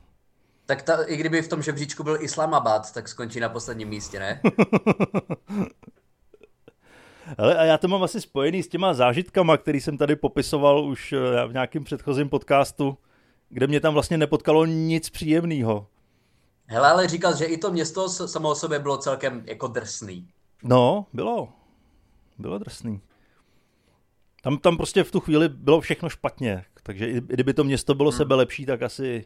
Tak 0.67 0.83
ta, 0.83 1.03
i 1.05 1.17
kdyby 1.17 1.43
v 1.43 1.49
tom 1.49 1.63
žebříčku 1.63 2.03
byl 2.03 2.23
Islamabad, 2.23 2.93
tak 2.93 3.09
skončí 3.09 3.41
na 3.41 3.49
posledním 3.49 3.89
místě, 3.89 4.19
ne? 4.19 4.41
Ale 7.39 7.57
a 7.57 7.65
já 7.65 7.79
to 7.79 7.89
mám 7.89 8.03
asi 8.03 8.21
spojený 8.21 8.63
s 8.63 8.69
těma 8.69 8.95
zážitkama, 8.95 9.57
který 9.57 9.81
jsem 9.81 9.99
tady 9.99 10.17
popisoval 10.17 10.85
už 10.85 11.13
eh, 11.13 11.47
v 11.47 11.53
nějakém 11.53 11.85
předchozím 11.85 12.29
podcastu, 12.29 12.99
kde 13.49 13.67
mě 13.67 13.81
tam 13.81 13.95
vlastně 13.95 14.19
nepotkalo 14.19 14.67
nic 14.67 15.11
příjemného. 15.11 15.87
Hele, 16.67 16.91
ale 16.91 17.09
říkal, 17.09 17.37
že 17.37 17.45
i 17.45 17.59
to 17.59 17.73
město 17.73 18.09
samo 18.09 18.51
o 18.51 18.55
sobě 18.55 18.79
bylo 18.79 18.99
celkem 18.99 19.43
jako 19.47 19.67
drsný. 19.67 20.29
No, 20.65 21.07
bylo. 21.13 21.49
Bylo 22.39 22.59
drsný. 22.59 23.01
Tam, 24.43 24.59
tam 24.59 24.77
prostě 24.77 25.05
v 25.05 25.11
tu 25.11 25.21
chvíli 25.21 25.49
bylo 25.49 25.81
všechno 25.81 26.09
špatně, 26.09 26.65
takže 26.83 27.07
i 27.07 27.21
kdyby 27.21 27.55
to 27.55 27.65
město 27.65 27.95
bylo 27.95 28.11
hmm. 28.11 28.17
sebe 28.17 28.35
lepší, 28.35 28.67
tak 28.67 28.83
asi, 28.83 29.25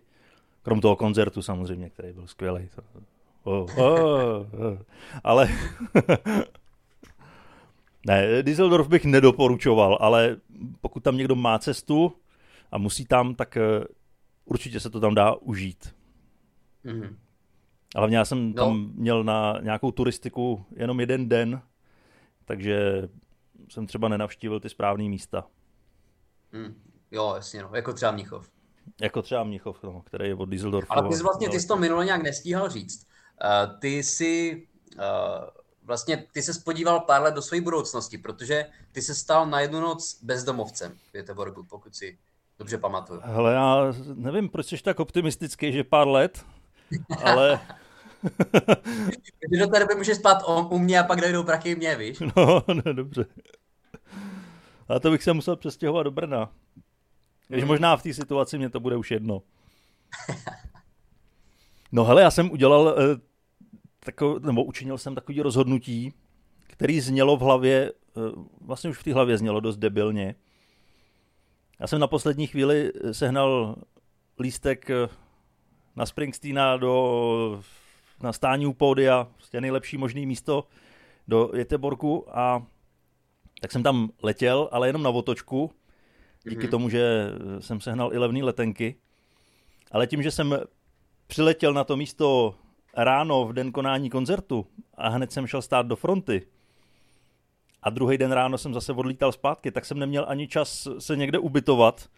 krom 0.63 0.81
toho 0.81 0.97
koncertu 0.97 1.43
samozřejmě, 1.43 1.91
který 1.91 2.13
byl 2.13 2.27
skvělý. 2.27 2.69
To, 2.75 2.83
oh, 3.43 3.79
oh, 3.79 4.47
oh. 4.53 4.79
Ale 5.25 5.47
ne, 8.07 8.43
Düsseldorf 8.43 8.89
bych 8.89 9.05
nedoporučoval, 9.05 9.99
ale 10.01 10.37
pokud 10.81 11.03
tam 11.03 11.17
někdo 11.17 11.35
má 11.35 11.59
cestu 11.59 12.13
a 12.71 12.79
musí 12.79 13.07
tam, 13.07 13.35
tak 13.35 13.57
eh, 13.57 13.85
určitě 14.45 14.81
se 14.81 14.91
to 14.91 15.01
tam 15.01 15.15
dá 15.15 15.35
užít. 15.35 15.95
Mm. 16.85 17.17
Ale 17.95 18.01
hlavně 18.01 18.17
já 18.17 18.25
jsem 18.25 18.49
no. 18.49 18.55
tam 18.55 18.91
měl 18.95 19.25
na 19.25 19.59
nějakou 19.63 19.91
turistiku 19.91 20.65
jenom 20.77 21.01
jeden 21.01 21.29
den, 21.29 21.63
takže 22.45 23.09
jsem 23.69 23.87
třeba 23.87 24.09
nenavštívil 24.09 24.61
ty 24.61 24.69
správné 24.69 25.05
místa. 25.05 25.47
Mm. 26.53 26.75
Jo, 27.11 27.33
jasně, 27.37 27.63
no. 27.63 27.71
jako 27.75 27.93
třeba 27.93 28.13
Mnichov. 28.13 28.51
Jako 29.01 29.23
třeba 29.23 29.45
Mnichov, 29.45 29.83
no, 29.83 30.03
který 30.03 30.29
je 30.29 30.35
od 30.35 30.49
Düsseldorfu. 30.49 30.93
Ale 30.93 31.09
ty 31.09 31.15
jsi 31.15 31.23
vlastně, 31.23 31.49
ty 31.49 31.61
jsi 31.61 31.69
to 31.69 31.77
minule 31.77 32.05
nějak 32.05 32.23
nestíhal 32.23 32.69
říct. 32.69 33.07
Uh, 33.45 33.79
ty 33.79 34.03
jsi 34.03 34.67
uh, 34.97 35.01
vlastně 35.83 36.27
ty 36.33 36.43
se 36.43 36.55
spodíval 36.55 37.01
pár 37.01 37.23
let 37.23 37.35
do 37.35 37.43
své 37.43 37.61
budoucnosti, 37.61 38.19
protože 38.19 38.67
ty 38.93 39.03
se 39.03 39.15
stal 39.15 39.47
na 39.47 39.61
jednu 39.61 39.81
noc 39.81 40.19
bezdomovcem 40.23 40.93
v 40.93 41.15
Göteborgu, 41.15 41.67
pokud 41.69 41.97
si 41.97 42.19
dobře 42.59 42.79
pamatuju. 42.79 43.21
Hele, 43.25 43.55
já 43.55 43.93
nevím, 44.15 44.49
proč 44.49 44.67
jsi 44.67 44.83
tak 44.83 45.01
optimistický, 45.01 45.73
že 45.73 45.85
pár 45.85 46.09
let, 46.09 46.45
ale... 47.25 47.61
Když 49.49 49.61
do 49.61 49.67
té 49.67 49.81
doby 49.81 49.95
můžeš 49.95 50.17
spát 50.17 50.43
u 50.71 50.79
mě 50.79 51.01
a 51.01 51.05
pak 51.05 51.21
dojdou 51.21 51.43
prachy 51.43 51.77
mě, 51.77 51.97
víš? 51.97 52.19
No, 52.37 52.63
ne, 52.85 52.95
dobře. 52.95 53.27
A 54.89 54.99
to 54.99 55.11
bych 55.11 55.23
se 55.23 55.33
musel 55.33 55.57
přestěhovat 55.57 56.05
do 56.05 56.11
Brna. 56.11 56.53
Když 57.55 57.65
možná 57.65 57.97
v 57.97 58.03
té 58.03 58.15
situaci 58.15 58.59
mě 58.59 58.71
to 58.71 58.81
bude 58.81 58.97
už 58.97 59.11
jedno. 59.11 59.43
No 61.93 62.05
hele, 62.05 62.23
já 62.23 62.31
jsem 62.31 62.51
udělal 62.51 62.95
eh, 62.99 63.21
tako, 64.01 64.39
nebo 64.39 64.65
učinil 64.65 64.99
jsem 64.99 65.15
takový 65.15 65.41
rozhodnutí, 65.41 66.13
který 66.67 67.01
znělo 67.01 67.37
v 67.37 67.41
hlavě, 67.41 67.93
eh, 67.93 68.21
vlastně 68.61 68.91
už 68.91 68.99
v 68.99 69.05
té 69.05 69.15
hlavě 69.15 69.39
znělo 69.39 69.61
dost 69.61 69.77
debilně. 69.77 70.35
Já 71.81 71.87
jsem 71.87 72.01
na 72.01 72.07
poslední 72.07 72.47
chvíli 72.47 72.93
sehnal 73.13 73.77
lístek 74.39 74.91
eh, 74.91 75.09
na 75.97 76.07
Springsteena 76.07 76.77
do, 76.77 77.63
na 78.23 78.33
stání 78.33 78.67
u 78.67 78.73
pódia, 78.73 79.29
prostě 79.35 79.61
nejlepší 79.61 79.97
možný 79.97 80.27
místo 80.27 80.69
do 81.29 81.51
Jeteborku 81.55 82.39
a 82.39 82.67
tak 83.61 83.73
jsem 83.73 83.83
tam 83.83 84.11
letěl, 84.23 84.69
ale 84.73 84.89
jenom 84.89 85.03
na 85.03 85.11
otočku, 85.11 85.71
díky 86.49 86.67
mm-hmm. 86.67 86.71
tomu, 86.71 86.89
že 86.89 87.31
jsem 87.59 87.81
sehnal 87.81 88.13
i 88.13 88.19
levné 88.19 88.45
letenky. 88.45 88.97
Ale 89.91 90.07
tím, 90.07 90.23
že 90.23 90.31
jsem 90.31 90.59
přiletěl 91.27 91.73
na 91.73 91.85
to 91.85 91.97
místo 91.97 92.55
ráno 92.97 93.45
v 93.45 93.53
den 93.53 93.73
konání 93.73 94.11
koncertu 94.11 94.67
a 94.95 95.09
hned 95.09 95.33
jsem 95.33 95.47
šel 95.47 95.63
stát 95.63 95.87
do 95.87 95.97
fronty 95.97 96.47
a 97.85 97.91
druhý 97.91 98.19
den 98.19 98.33
ráno 98.33 98.59
jsem 98.59 98.75
zase 98.75 98.93
odlítal 98.93 99.33
zpátky, 99.33 99.71
tak 99.71 99.85
jsem 99.85 99.99
neměl 99.99 100.25
ani 100.29 100.49
čas 100.49 100.89
se 100.99 101.17
někde 101.17 101.39
ubytovat, 101.39 102.09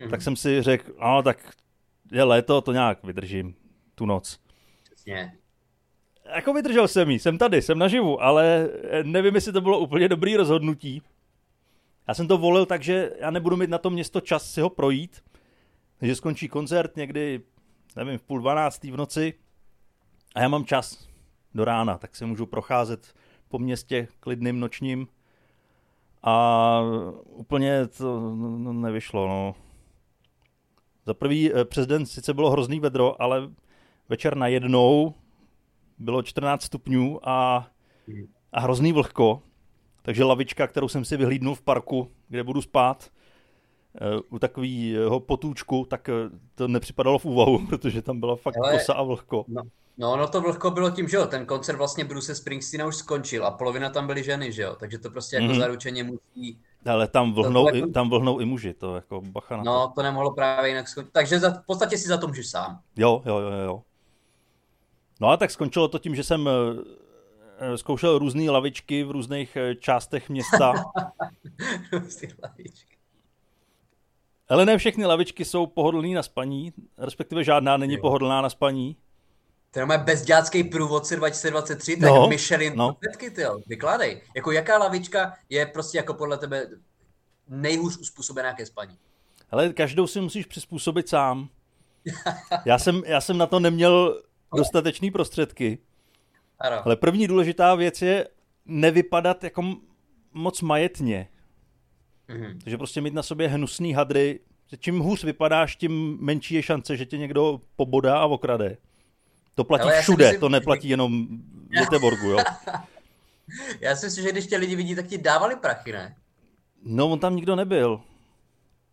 mm-hmm. 0.00 0.10
tak 0.10 0.22
jsem 0.22 0.36
si 0.36 0.62
řekl, 0.62 0.92
no 1.00 1.22
tak 1.22 1.52
je 2.12 2.24
léto, 2.24 2.60
to 2.60 2.72
nějak 2.72 3.04
vydržím 3.04 3.54
tu 3.94 4.06
noc. 4.06 4.38
Přesně. 4.84 5.32
Jako 6.34 6.52
vydržel 6.52 6.88
jsem 6.88 7.10
jí, 7.10 7.18
jsem 7.18 7.38
tady, 7.38 7.62
jsem 7.62 7.78
naživu, 7.78 8.22
ale 8.22 8.68
nevím, 9.02 9.34
jestli 9.34 9.52
to 9.52 9.60
bylo 9.60 9.78
úplně 9.78 10.08
dobrý 10.08 10.36
rozhodnutí. 10.36 11.02
Já 12.08 12.14
jsem 12.14 12.28
to 12.28 12.38
volil 12.38 12.66
tak, 12.66 12.82
že 12.82 13.10
já 13.18 13.30
nebudu 13.30 13.56
mít 13.56 13.70
na 13.70 13.78
to 13.78 13.90
město 13.90 14.20
čas 14.20 14.50
si 14.50 14.60
ho 14.60 14.70
projít, 14.70 15.24
že 16.02 16.14
skončí 16.14 16.48
koncert 16.48 16.96
někdy, 16.96 17.40
nevím, 17.96 18.18
v 18.18 18.22
půl 18.22 18.40
dvanáctý 18.40 18.90
v 18.90 18.96
noci, 18.96 19.34
a 20.34 20.40
já 20.40 20.48
mám 20.48 20.64
čas 20.64 21.08
do 21.54 21.64
rána, 21.64 21.98
tak 21.98 22.16
se 22.16 22.26
můžu 22.26 22.46
procházet 22.46 23.14
po 23.48 23.58
městě 23.58 24.08
klidným 24.20 24.60
nočním 24.60 25.08
a 26.22 26.80
úplně 27.24 27.86
to 27.86 28.20
no, 28.36 28.72
nevyšlo. 28.72 29.28
No. 29.28 29.54
Za 31.06 31.14
prvý 31.14 31.54
eh, 31.54 31.64
přes 31.64 31.86
den 31.86 32.06
sice 32.06 32.34
bylo 32.34 32.50
hrozný 32.50 32.80
vedro, 32.80 33.22
ale 33.22 33.50
večer 34.08 34.36
najednou 34.36 35.14
bylo 35.98 36.22
14 36.22 36.62
stupňů 36.62 37.28
a, 37.28 37.66
a 38.52 38.60
hrozný 38.60 38.92
vlhko, 38.92 39.42
takže 40.02 40.24
lavička, 40.24 40.66
kterou 40.66 40.88
jsem 40.88 41.04
si 41.04 41.16
vyhlídnul 41.16 41.54
v 41.54 41.62
parku, 41.62 42.10
kde 42.28 42.44
budu 42.44 42.62
spát, 42.62 43.10
eh, 43.94 44.20
u 44.30 44.38
takového 44.38 45.20
potůčku, 45.20 45.86
tak 45.90 46.08
eh, 46.08 46.12
to 46.54 46.68
nepřipadalo 46.68 47.18
v 47.18 47.24
úvahu, 47.24 47.66
protože 47.68 48.02
tam 48.02 48.20
byla 48.20 48.36
fakt 48.36 48.56
Ale, 48.56 48.72
kosa 48.72 48.94
a 48.94 49.02
vlhko. 49.02 49.44
No, 49.48 49.62
No, 49.98 50.16
no 50.16 50.28
to 50.28 50.40
vlhko 50.40 50.70
bylo 50.70 50.90
tím, 50.90 51.08
že 51.08 51.16
jo, 51.16 51.26
ten 51.26 51.46
koncert 51.46 51.76
vlastně 51.76 52.04
Bruce 52.04 52.34
Springsteena 52.34 52.86
už 52.86 52.96
skončil 52.96 53.46
a 53.46 53.50
polovina 53.50 53.90
tam 53.90 54.06
byly 54.06 54.24
ženy, 54.24 54.52
že 54.52 54.62
jo, 54.62 54.76
takže 54.80 54.98
to 54.98 55.10
prostě 55.10 55.36
jako 55.36 55.48
mm-hmm. 55.48 55.58
zaručeně 55.58 56.04
musí... 56.04 56.58
Ale 56.86 57.08
tam 57.08 57.32
vlhnou, 57.32 57.66
to, 57.68 57.76
i, 57.76 57.90
tam 57.90 58.10
vlhnou 58.10 58.40
i 58.40 58.44
muži, 58.44 58.74
to 58.74 58.94
jako 58.94 59.20
bacha 59.20 59.56
na 59.56 59.62
No, 59.62 59.88
to, 59.88 59.94
to 59.94 60.02
nemohlo 60.02 60.34
právě 60.34 60.70
jinak 60.70 60.88
skončit, 60.88 61.12
takže 61.12 61.40
za, 61.40 61.50
v 61.50 61.66
podstatě 61.66 61.98
si 61.98 62.08
za 62.08 62.16
to 62.16 62.28
můžeš 62.28 62.50
sám. 62.50 62.80
Jo, 62.96 63.22
jo, 63.26 63.38
jo, 63.38 63.50
jo. 63.50 63.82
No 65.20 65.28
a 65.28 65.36
tak 65.36 65.50
skončilo 65.50 65.88
to 65.88 65.98
tím, 65.98 66.14
že 66.14 66.24
jsem 66.24 66.48
eh, 66.48 66.52
zkoušel 67.76 68.18
různé 68.18 68.50
lavičky 68.50 69.04
v 69.04 69.10
různých 69.10 69.56
eh, 69.56 69.74
částech 69.74 70.28
města. 70.28 70.72
lavičky. 72.42 72.96
Ale 74.48 74.66
ne 74.66 74.78
všechny 74.78 75.06
lavičky 75.06 75.44
jsou 75.44 75.66
pohodlné 75.66 76.08
na 76.08 76.22
spaní, 76.22 76.72
respektive 76.98 77.44
žádná 77.44 77.76
není 77.76 77.94
jo. 77.94 78.00
pohodlná 78.00 78.40
na 78.40 78.50
spaní. 78.50 78.96
To 79.70 79.80
je 79.80 79.98
bezďácký 79.98 80.64
průvodce 80.64 81.16
2023, 81.16 81.96
tak 81.96 82.10
no, 82.10 82.28
Michelin 82.28 82.72
no. 82.76 82.92
Petky, 82.92 83.30
ty 83.30 83.42
vykládej. 83.66 84.22
Jako 84.36 84.52
jaká 84.52 84.78
lavička 84.78 85.34
je 85.48 85.66
prostě 85.66 85.98
jako 85.98 86.14
podle 86.14 86.38
tebe 86.38 86.66
nejhůř 87.48 87.98
uspůsobená 87.98 88.54
ke 88.54 88.66
spaní? 88.66 88.98
Ale 89.50 89.72
každou 89.72 90.06
si 90.06 90.20
musíš 90.20 90.46
přizpůsobit 90.46 91.08
sám. 91.08 91.48
Já 92.64 92.78
jsem, 92.78 93.02
já 93.06 93.20
jsem 93.20 93.38
na 93.38 93.46
to 93.46 93.60
neměl 93.60 94.22
dostatečný 94.56 95.10
prostředky. 95.10 95.78
Ano. 96.62 96.82
Ale 96.84 96.96
první 96.96 97.26
důležitá 97.26 97.74
věc 97.74 98.02
je 98.02 98.28
nevypadat 98.66 99.44
jako 99.44 99.74
moc 100.32 100.62
majetně. 100.62 101.28
Mm-hmm. 102.28 102.58
Takže 102.62 102.78
prostě 102.78 103.00
mít 103.00 103.14
na 103.14 103.22
sobě 103.22 103.48
hnusný 103.48 103.92
hadry. 103.92 104.40
Čím 104.78 104.98
hůř 104.98 105.24
vypadáš, 105.24 105.76
tím 105.76 106.18
menší 106.20 106.54
je 106.54 106.62
šance, 106.62 106.96
že 106.96 107.06
tě 107.06 107.18
někdo 107.18 107.60
pobodá 107.76 108.18
a 108.18 108.26
okrade. 108.26 108.76
To 109.54 109.64
platí 109.64 109.82
Ale 109.82 110.00
všude, 110.00 110.24
myslím, 110.24 110.40
to 110.40 110.48
neplatí 110.48 110.88
jenom 110.88 111.26
v 111.26 111.70
Göteborgu, 111.70 112.30
jo. 112.30 112.38
já 113.80 113.96
si 113.96 114.06
myslím, 114.06 114.24
že 114.24 114.32
když 114.32 114.46
tě 114.46 114.56
lidi 114.56 114.76
vidí, 114.76 114.94
tak 114.94 115.06
ti 115.06 115.18
dávali 115.18 115.56
prachy, 115.56 115.92
ne? 115.92 116.16
No, 116.84 117.08
on 117.08 117.18
tam 117.18 117.36
nikdo 117.36 117.56
nebyl. 117.56 118.00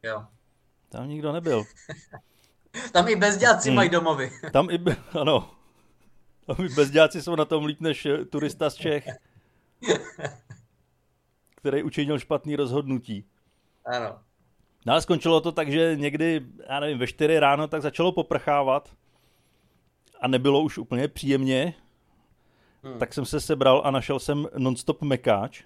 Jo. 0.04 0.26
Tam 0.90 1.10
nikdo 1.10 1.32
nebyl. 1.32 1.64
tam 2.92 3.08
i 3.08 3.16
bezděláci 3.16 3.70
hmm. 3.70 3.76
mají 3.76 3.90
domovy. 3.90 4.32
tam 4.52 4.70
i, 4.70 4.80
ano. 5.20 5.52
Tam 6.50 6.66
i 6.66 6.70
bezděláci 6.70 7.22
jsou 7.22 7.36
na 7.36 7.46
tom 7.46 7.66
líp 7.66 7.82
než 7.82 8.08
turista 8.30 8.70
z 8.70 8.76
Čech. 8.76 9.08
který 11.56 11.84
učinil 11.84 12.20
špatný 12.20 12.56
rozhodnutí. 12.56 13.26
Ano. 13.86 14.20
No 14.86 14.94
ale 14.94 15.02
skončilo 15.02 15.42
to 15.42 15.52
tak, 15.52 15.72
že 15.72 15.96
někdy, 15.96 16.42
já 16.70 16.80
nevím, 16.80 16.98
ve 16.98 17.08
4 17.08 17.40
ráno 17.40 17.68
tak 17.68 17.82
začalo 17.82 18.12
poprchávat 18.12 18.90
a 20.22 20.28
nebylo 20.28 20.62
už 20.62 20.78
úplně 20.78 21.08
příjemně, 21.08 21.74
hmm. 22.84 23.00
tak 23.00 23.14
jsem 23.14 23.26
se 23.26 23.40
sebral 23.40 23.82
a 23.86 23.92
našel 23.92 24.20
jsem 24.20 24.48
nonstop 24.58 25.02
mekáč. 25.02 25.64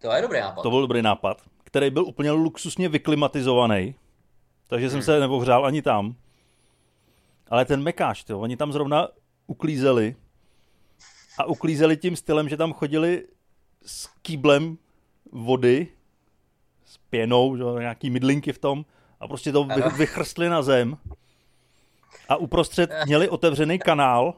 To 0.00 0.12
je 0.12 0.22
dobrý 0.22 0.40
nápad. 0.40 0.62
To 0.62 0.70
byl 0.70 0.80
dobrý 0.80 1.02
nápad, 1.02 1.42
který 1.64 1.90
byl 1.90 2.04
úplně 2.04 2.30
luxusně 2.30 2.88
vyklimatizovaný, 2.88 3.94
takže 4.66 4.86
hmm. 4.86 4.92
jsem 4.92 5.02
se 5.02 5.20
nevohřál 5.20 5.66
ani 5.66 5.82
tam. 5.82 6.16
Ale 7.48 7.64
ten 7.64 7.82
mekáč, 7.82 8.24
to, 8.24 8.40
oni 8.40 8.56
tam 8.56 8.72
zrovna 8.72 9.08
uklízeli 9.46 10.16
a 11.38 11.44
uklízeli 11.44 11.96
tím 11.96 12.16
stylem, 12.16 12.48
že 12.48 12.56
tam 12.56 12.72
chodili 12.72 13.26
s 13.86 14.06
kýblem 14.22 14.78
vody, 15.32 15.88
s 16.84 16.98
pěnou, 16.98 17.56
že, 17.56 17.64
nějaký 17.78 18.10
mydlinky 18.10 18.52
v 18.52 18.58
tom 18.58 18.84
a 19.20 19.28
prostě 19.28 19.52
to 19.52 19.64
vy, 19.64 19.82
vychrstli 19.96 20.48
na 20.48 20.62
zem 20.62 20.96
a 22.28 22.36
uprostřed 22.36 22.90
měli 23.06 23.28
otevřený 23.28 23.78
kanál 23.78 24.34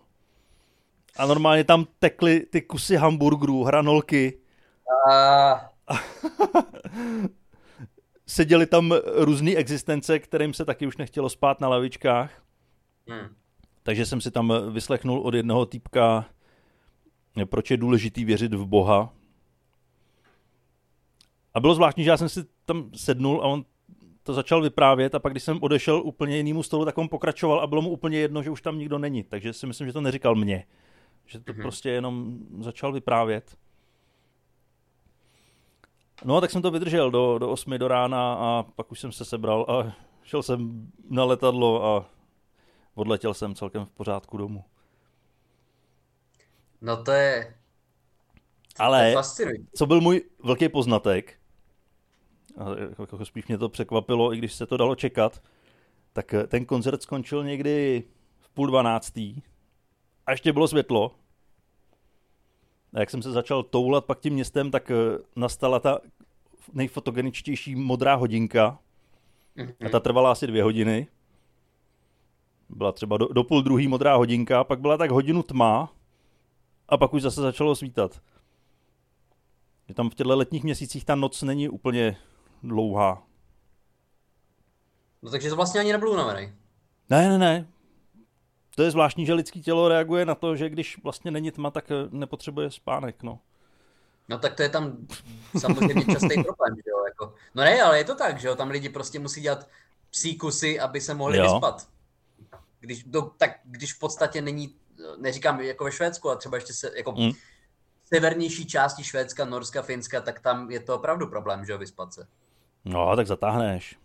a 1.16 1.26
normálně 1.26 1.64
tam 1.64 1.86
tekly 1.98 2.40
ty 2.40 2.62
kusy 2.62 2.96
hamburgerů, 2.96 3.64
hranolky. 3.64 4.38
A... 5.10 5.70
Seděli 8.26 8.66
tam 8.66 8.94
různé 9.14 9.54
existence, 9.54 10.18
kterým 10.18 10.54
se 10.54 10.64
taky 10.64 10.86
už 10.86 10.96
nechtělo 10.96 11.28
spát 11.28 11.60
na 11.60 11.68
lavičkách. 11.68 12.45
Hmm. 13.08 13.28
Takže 13.82 14.06
jsem 14.06 14.20
si 14.20 14.30
tam 14.30 14.52
vyslechnul 14.72 15.20
od 15.20 15.34
jednoho 15.34 15.66
týpka, 15.66 16.26
proč 17.44 17.70
je 17.70 17.76
důležitý 17.76 18.24
věřit 18.24 18.54
v 18.54 18.66
Boha. 18.66 19.12
A 21.54 21.60
bylo 21.60 21.74
zvláštní, 21.74 22.04
že 22.04 22.10
já 22.10 22.16
jsem 22.16 22.28
si 22.28 22.44
tam 22.64 22.90
sednul 22.94 23.40
a 23.42 23.46
on 23.46 23.64
to 24.22 24.34
začal 24.34 24.62
vyprávět 24.62 25.14
a 25.14 25.18
pak 25.18 25.32
když 25.32 25.42
jsem 25.42 25.58
odešel 25.60 26.02
úplně 26.04 26.36
jinému 26.36 26.62
stolu, 26.62 26.84
tak 26.84 26.98
on 26.98 27.08
pokračoval 27.08 27.60
a 27.60 27.66
bylo 27.66 27.82
mu 27.82 27.90
úplně 27.90 28.18
jedno, 28.18 28.42
že 28.42 28.50
už 28.50 28.62
tam 28.62 28.78
nikdo 28.78 28.98
není. 28.98 29.22
Takže 29.22 29.52
si 29.52 29.66
myslím, 29.66 29.86
že 29.86 29.92
to 29.92 30.00
neříkal 30.00 30.34
mě. 30.34 30.64
Že 31.26 31.40
to 31.40 31.52
mm-hmm. 31.52 31.62
prostě 31.62 31.90
jenom 31.90 32.38
začal 32.60 32.92
vyprávět. 32.92 33.56
No 36.24 36.40
tak 36.40 36.50
jsem 36.50 36.62
to 36.62 36.70
vydržel 36.70 37.10
do, 37.10 37.38
do 37.38 37.50
8 37.50 37.78
do 37.78 37.88
rána 37.88 38.34
a 38.34 38.62
pak 38.62 38.92
už 38.92 39.00
jsem 39.00 39.12
se 39.12 39.24
sebral 39.24 39.66
a 39.68 39.96
šel 40.22 40.42
jsem 40.42 40.90
na 41.10 41.24
letadlo 41.24 41.84
a 41.84 42.15
odletěl 42.96 43.34
jsem 43.34 43.54
celkem 43.54 43.84
v 43.84 43.90
pořádku 43.90 44.36
domů. 44.36 44.64
No 46.80 47.02
to 47.02 47.12
je... 47.12 47.54
Ale 48.78 49.12
to 49.12 49.22
co 49.74 49.86
byl 49.86 50.00
můj 50.00 50.22
velký 50.44 50.68
poznatek, 50.68 51.38
a 52.56 52.70
jako, 52.80 53.02
jako 53.02 53.24
spíš 53.24 53.46
mě 53.46 53.58
to 53.58 53.68
překvapilo, 53.68 54.34
i 54.34 54.38
když 54.38 54.54
se 54.54 54.66
to 54.66 54.76
dalo 54.76 54.94
čekat, 54.94 55.42
tak 56.12 56.34
eh, 56.34 56.46
ten 56.46 56.64
koncert 56.64 57.02
skončil 57.02 57.44
někdy 57.44 58.04
v 58.40 58.48
půl 58.48 58.66
dvanáctý 58.66 59.42
a 60.26 60.30
ještě 60.30 60.52
bylo 60.52 60.68
světlo. 60.68 61.14
A 62.94 63.00
jak 63.00 63.10
jsem 63.10 63.22
se 63.22 63.32
začal 63.32 63.62
toulat 63.62 64.04
pak 64.04 64.20
tím 64.20 64.32
městem, 64.32 64.70
tak 64.70 64.90
eh, 64.90 64.94
nastala 65.36 65.80
ta 65.80 65.98
nejfotogeničtější 66.72 67.76
modrá 67.76 68.14
hodinka. 68.14 68.78
A 69.86 69.88
ta 69.88 70.00
trvala 70.00 70.32
asi 70.32 70.46
dvě 70.46 70.62
hodiny. 70.62 71.06
Byla 72.68 72.92
třeba 72.92 73.16
do, 73.16 73.28
do 73.28 73.44
půl 73.44 73.62
druhý 73.62 73.88
modrá 73.88 74.16
hodinka, 74.16 74.64
pak 74.64 74.80
byla 74.80 74.96
tak 74.96 75.10
hodinu 75.10 75.42
tma 75.42 75.92
a 76.88 76.96
pak 76.96 77.14
už 77.14 77.22
zase 77.22 77.40
začalo 77.40 77.76
svítat. 77.76 78.20
Že 79.88 79.94
tam 79.94 80.10
v 80.10 80.14
těchto 80.14 80.36
letních 80.36 80.64
měsících 80.64 81.04
ta 81.04 81.14
noc 81.14 81.42
není 81.42 81.68
úplně 81.68 82.16
dlouhá. 82.62 83.22
No 85.22 85.30
takže 85.30 85.48
to 85.48 85.56
vlastně 85.56 85.80
ani 85.80 85.92
nebyl 85.92 86.10
unavený. 86.10 86.52
Ne, 87.10 87.28
ne, 87.28 87.38
ne. 87.38 87.66
To 88.74 88.82
je 88.82 88.90
zvláštní, 88.90 89.26
že 89.26 89.34
lidský 89.34 89.62
tělo 89.62 89.88
reaguje 89.88 90.24
na 90.24 90.34
to, 90.34 90.56
že 90.56 90.68
když 90.68 91.02
vlastně 91.02 91.30
není 91.30 91.50
tma, 91.50 91.70
tak 91.70 91.90
eh, 91.90 91.94
nepotřebuje 92.10 92.70
spánek, 92.70 93.22
no. 93.22 93.38
No 94.28 94.38
tak 94.38 94.54
to 94.54 94.62
je 94.62 94.68
tam 94.68 94.96
samozřejmě 95.58 96.04
častý 96.04 96.42
problém, 96.42 96.74
že 96.76 96.90
jo, 96.90 97.04
jako. 97.04 97.34
No 97.54 97.62
ne, 97.62 97.82
ale 97.82 97.98
je 97.98 98.04
to 98.04 98.14
tak, 98.14 98.40
že 98.40 98.48
jo, 98.48 98.56
tam 98.56 98.70
lidi 98.70 98.88
prostě 98.88 99.18
musí 99.18 99.40
dělat 99.40 99.68
psí 100.10 100.38
kusy, 100.38 100.80
aby 100.80 101.00
se 101.00 101.14
mohli 101.14 101.38
jo. 101.38 101.44
vyspat. 101.44 101.88
Když, 102.86 103.04
do, 103.04 103.22
tak 103.22 103.50
když 103.64 103.94
v 103.94 103.98
podstatě 103.98 104.42
není, 104.42 104.74
neříkám 105.18 105.60
jako 105.60 105.84
ve 105.84 105.92
Švédsku, 105.92 106.30
a 106.30 106.36
třeba 106.36 106.56
ještě 106.56 106.72
se, 106.72 106.92
jako 106.96 107.12
mm. 107.12 107.32
severnější 108.04 108.66
části 108.66 109.04
Švédska, 109.04 109.44
Norska, 109.44 109.82
Finska, 109.82 110.20
tak 110.20 110.40
tam 110.40 110.70
je 110.70 110.80
to 110.80 110.94
opravdu 110.94 111.26
problém, 111.26 111.64
že 111.64 111.72
jo, 111.72 111.78
vyspat 111.78 112.14
se. 112.14 112.26
No, 112.84 113.16
tak 113.16 113.26
zatáhneš. 113.26 113.98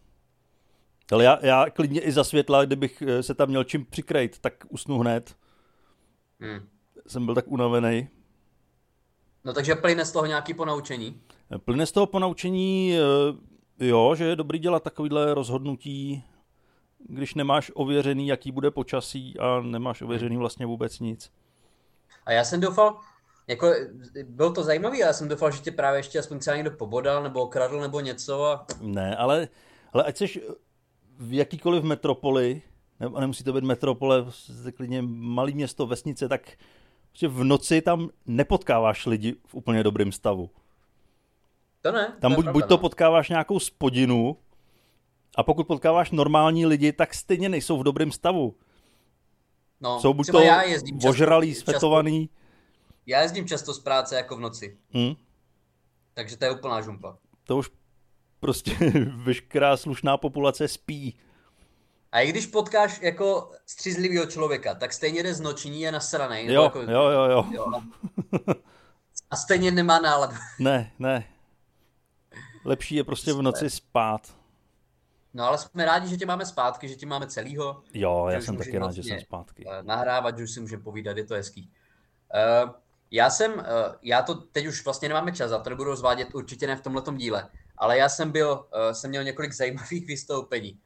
Ale 1.11 1.23
já, 1.23 1.45
já 1.45 1.65
klidně 1.69 2.01
i 2.01 2.11
za 2.11 2.23
světla, 2.23 2.65
kdybych 2.65 3.01
eh, 3.01 3.23
se 3.23 3.33
tam 3.33 3.49
měl 3.49 3.63
čím 3.63 3.85
přikrejt, 3.85 4.39
tak 4.39 4.53
usnu 4.69 4.99
hned. 4.99 5.35
Hmm. 6.39 6.67
Jsem 7.07 7.25
byl 7.25 7.35
tak 7.35 7.47
unavený. 7.47 8.07
No 9.45 9.53
takže 9.53 9.75
plyne 9.75 10.05
z 10.05 10.11
toho 10.11 10.25
nějaký 10.25 10.53
ponaučení? 10.53 11.21
Plyne 11.65 11.85
z 11.85 11.91
toho 11.91 12.05
ponaučení, 12.05 12.97
eh, 13.79 13.85
jo, 13.85 14.15
že 14.15 14.25
je 14.25 14.35
dobrý 14.35 14.59
dělat 14.59 14.83
takovýhle 14.83 15.33
rozhodnutí, 15.33 16.23
když 17.09 17.35
nemáš 17.35 17.71
ověřený, 17.75 18.27
jaký 18.27 18.51
bude 18.51 18.71
počasí 18.71 19.39
a 19.39 19.61
nemáš 19.61 20.01
ověřený 20.01 20.37
vlastně 20.37 20.65
vůbec 20.65 20.99
nic. 20.99 21.31
A 22.25 22.31
já 22.31 22.43
jsem 22.43 22.61
doufal, 22.61 22.99
jako, 23.47 23.73
bylo 24.23 24.53
to 24.53 24.63
zajímavé, 24.63 24.97
já 24.97 25.13
jsem 25.13 25.27
doufal, 25.27 25.51
že 25.51 25.61
tě 25.61 25.71
právě 25.71 25.99
ještě 25.99 26.19
aspoň 26.19 26.39
třeba 26.39 26.55
někdo 26.55 26.71
pobodal, 26.71 27.23
nebo 27.23 27.41
okradl, 27.41 27.81
nebo 27.81 27.99
něco. 27.99 28.45
A... 28.45 28.65
Ne, 28.81 29.15
ale, 29.15 29.47
ale 29.93 30.03
ať 30.03 30.17
jsi 30.17 30.41
v 31.17 31.33
jakýkoliv 31.33 31.83
metropoli, 31.83 32.61
nebo 32.99 33.19
nemusí 33.19 33.43
to 33.43 33.53
být 33.53 33.63
metropole, 33.63 34.25
klidně 34.75 35.01
malý 35.07 35.53
město, 35.53 35.87
vesnice, 35.87 36.29
tak 36.29 36.41
prostě 37.09 37.27
v 37.27 37.43
noci 37.43 37.81
tam 37.81 38.09
nepotkáváš 38.25 39.05
lidi 39.05 39.35
v 39.47 39.55
úplně 39.55 39.83
dobrém 39.83 40.11
stavu. 40.11 40.49
To 41.81 41.91
ne. 41.91 42.13
Tam 42.19 42.31
to 42.31 42.35
buď, 42.35 42.45
pravda, 42.45 42.51
buď 42.51 42.67
to 42.67 42.73
no. 42.73 42.77
potkáváš 42.77 43.29
nějakou 43.29 43.59
spodinu, 43.59 44.37
a 45.35 45.43
pokud 45.43 45.67
potkáváš 45.67 46.11
normální 46.11 46.65
lidi, 46.65 46.93
tak 46.93 47.13
stejně 47.13 47.49
nejsou 47.49 47.77
v 47.77 47.83
dobrém 47.83 48.11
stavu. 48.11 48.55
No, 49.81 49.99
Jsou 49.99 50.13
buď 50.13 50.27
to 50.31 50.39
já 50.39 50.63
ožralý, 51.07 51.55
svetovaný, 51.55 52.27
často 52.27 52.41
já 53.05 53.21
jezdím 53.21 53.47
často 53.47 53.73
z 53.73 53.79
práce 53.79 54.15
jako 54.15 54.35
v 54.35 54.39
noci. 54.39 54.77
Hmm. 54.93 55.15
Takže 56.13 56.37
to 56.37 56.45
je 56.45 56.51
úplná 56.51 56.81
žumpa. 56.81 57.17
To 57.43 57.57
už 57.57 57.69
prostě 58.39 58.75
veškerá 59.15 59.77
slušná 59.77 60.17
populace 60.17 60.67
spí. 60.67 61.19
A 62.11 62.19
i 62.19 62.29
když 62.29 62.45
potkáš 62.45 63.01
jako 63.01 63.51
střízlivého 63.65 64.25
člověka, 64.25 64.75
tak 64.75 64.93
stejně 64.93 65.23
jde 65.23 65.33
z 65.33 65.41
noční 65.41 65.87
a 65.87 65.91
nasranej. 65.91 66.53
Jo, 66.53 66.63
jako, 66.63 66.79
jo, 66.79 66.87
jo, 66.87 67.23
jo. 67.23 67.45
jo. 67.51 67.65
A 69.31 69.35
stejně 69.35 69.71
nemá 69.71 69.99
náladu. 69.99 70.35
Ne, 70.59 70.91
ne. 70.99 71.27
Lepší 72.65 72.95
je 72.95 73.03
prostě 73.03 73.33
v 73.33 73.41
noci 73.41 73.69
spát. 73.69 74.35
No 75.33 75.43
ale 75.43 75.57
jsme 75.57 75.85
rádi, 75.85 76.07
že 76.07 76.17
tě 76.17 76.25
máme 76.25 76.45
zpátky, 76.45 76.87
že 76.87 76.95
tě 76.95 77.05
máme 77.05 77.27
celýho. 77.27 77.83
Jo, 77.93 78.27
já 78.31 78.41
jsem 78.41 78.57
taky 78.57 78.77
rád, 78.77 78.91
že 78.91 79.03
jsem 79.03 79.19
zpátky. 79.19 79.65
Eh, 79.67 79.83
nahrávat, 79.83 80.37
že 80.37 80.43
už 80.43 80.51
si 80.51 80.59
můžeme 80.59 80.83
povídat, 80.83 81.17
je 81.17 81.25
to 81.25 81.33
hezký. 81.33 81.71
Uh, 82.63 82.71
já 83.11 83.29
jsem, 83.29 83.59
eh, 83.59 83.63
já 84.01 84.21
to 84.21 84.35
teď 84.35 84.67
už 84.67 84.85
vlastně 84.85 85.07
nemáme 85.07 85.31
čas, 85.31 85.51
a 85.51 85.57
to 85.57 85.69
nebudu 85.69 85.89
rozvádět 85.89 86.35
určitě 86.35 86.67
ne 86.67 86.75
v 86.75 86.81
tomhle 86.81 87.03
díle, 87.15 87.49
ale 87.77 87.97
já 87.97 88.09
jsem 88.09 88.31
byl, 88.31 88.67
eh, 88.73 88.93
jsem 88.93 89.09
měl 89.09 89.23
několik 89.23 89.53
zajímavých 89.53 90.07
vystoupení. 90.07 90.79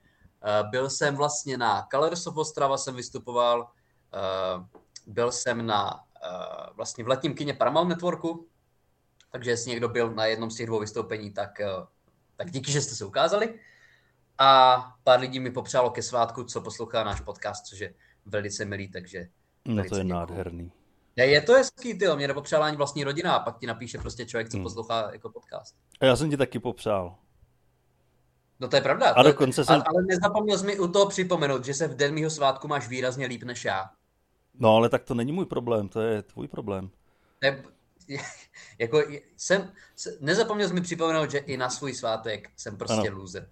Eh, 0.43 0.63
byl 0.69 0.89
jsem 0.89 1.15
vlastně 1.15 1.57
na 1.57 1.87
Colors 1.91 2.27
of 2.27 2.37
Ostrava, 2.37 2.77
jsem 2.77 2.95
vystupoval, 2.95 3.67
byl 5.07 5.31
jsem 5.31 5.65
na 5.65 6.03
vlastně 6.75 7.03
v 7.03 7.07
letním 7.07 7.35
kině 7.35 7.53
Paramount 7.53 7.89
Networku, 7.89 8.47
takže 9.31 9.49
jestli 9.51 9.71
někdo 9.71 9.89
byl 9.89 10.13
na 10.13 10.25
jednom 10.25 10.51
z 10.51 10.55
těch 10.55 10.65
dvou 10.65 10.79
vystoupení, 10.79 11.31
tak, 11.31 11.61
tak 12.35 12.51
díky, 12.51 12.71
že 12.71 12.81
jste 12.81 12.95
se 12.95 13.05
ukázali. 13.05 13.59
A 14.37 14.77
pár 15.03 15.19
lidí 15.19 15.39
mi 15.39 15.51
popřálo 15.51 15.89
ke 15.89 16.01
svátku, 16.01 16.43
co 16.43 16.61
poslouchá 16.61 17.03
náš 17.03 17.21
podcast, 17.21 17.65
což 17.65 17.79
je 17.79 17.93
velice 18.25 18.65
milý, 18.65 18.91
takže... 18.91 19.27
No 19.65 19.75
to 19.75 19.79
je 19.81 20.03
děkuju. 20.03 20.03
nádherný. 20.03 20.71
Ne, 21.17 21.25
je 21.25 21.41
to 21.41 21.53
hezký, 21.53 21.99
ty, 21.99 22.05
mě 22.15 22.27
nepopřála 22.27 22.65
ani 22.65 22.77
vlastní 22.77 23.03
rodina 23.03 23.35
a 23.35 23.39
pak 23.39 23.59
ti 23.59 23.67
napíše 23.67 23.97
prostě 23.97 24.25
člověk, 24.25 24.49
co 24.49 24.57
hmm. 24.57 24.63
poslouchá 24.63 25.09
jako 25.11 25.29
podcast. 25.29 25.75
A 26.01 26.05
já 26.05 26.15
jsem 26.15 26.29
ti 26.29 26.37
taky 26.37 26.59
popřál. 26.59 27.15
No 28.59 28.67
to 28.67 28.75
je 28.75 28.81
pravda. 28.81 29.09
A 29.09 29.23
dokonce 29.23 29.65
jsem... 29.65 29.83
Ale 29.85 30.03
nezapomněl 30.03 30.57
jsi 30.57 30.65
mi 30.65 30.79
u 30.79 30.87
toho 30.87 31.05
připomenout, 31.05 31.65
že 31.65 31.73
se 31.73 31.87
v 31.87 31.95
den 31.95 32.13
mýho 32.13 32.29
svátku 32.29 32.67
máš 32.67 32.87
výrazně 32.87 33.27
líp 33.27 33.43
než 33.43 33.65
já. 33.65 33.89
No 34.59 34.75
ale 34.75 34.89
tak 34.89 35.03
to 35.03 35.13
není 35.13 35.31
můj 35.31 35.45
problém, 35.45 35.89
to 35.89 36.01
je 36.01 36.21
tvůj 36.21 36.47
problém. 36.47 36.89
Ne, 37.41 37.63
jako 38.79 39.01
jsem, 39.37 39.71
nezapomněl 40.19 40.67
jsi 40.67 40.73
mi 40.73 40.81
připomenout, 40.81 41.31
že 41.31 41.37
i 41.37 41.57
na 41.57 41.69
svůj 41.69 41.93
svátek 41.93 42.49
jsem 42.57 42.77
prostě 42.77 43.09
ano. 43.09 43.17
loser. 43.17 43.49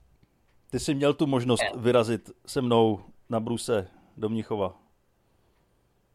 Ty 0.74 0.80
jsi 0.80 0.96
měl 0.96 1.14
tu 1.14 1.28
možnost 1.28 1.64
vyrazit 1.76 2.32
se 2.46 2.62
mnou 2.62 3.00
na 3.30 3.40
bruse 3.40 3.88
do 4.18 4.30
Mnichova. 4.30 4.80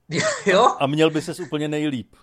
Jo? 0.46 0.76
A 0.80 0.86
měl 0.86 1.10
by 1.10 1.22
ses 1.22 1.40
úplně 1.40 1.68
nejlíp. 1.68 2.14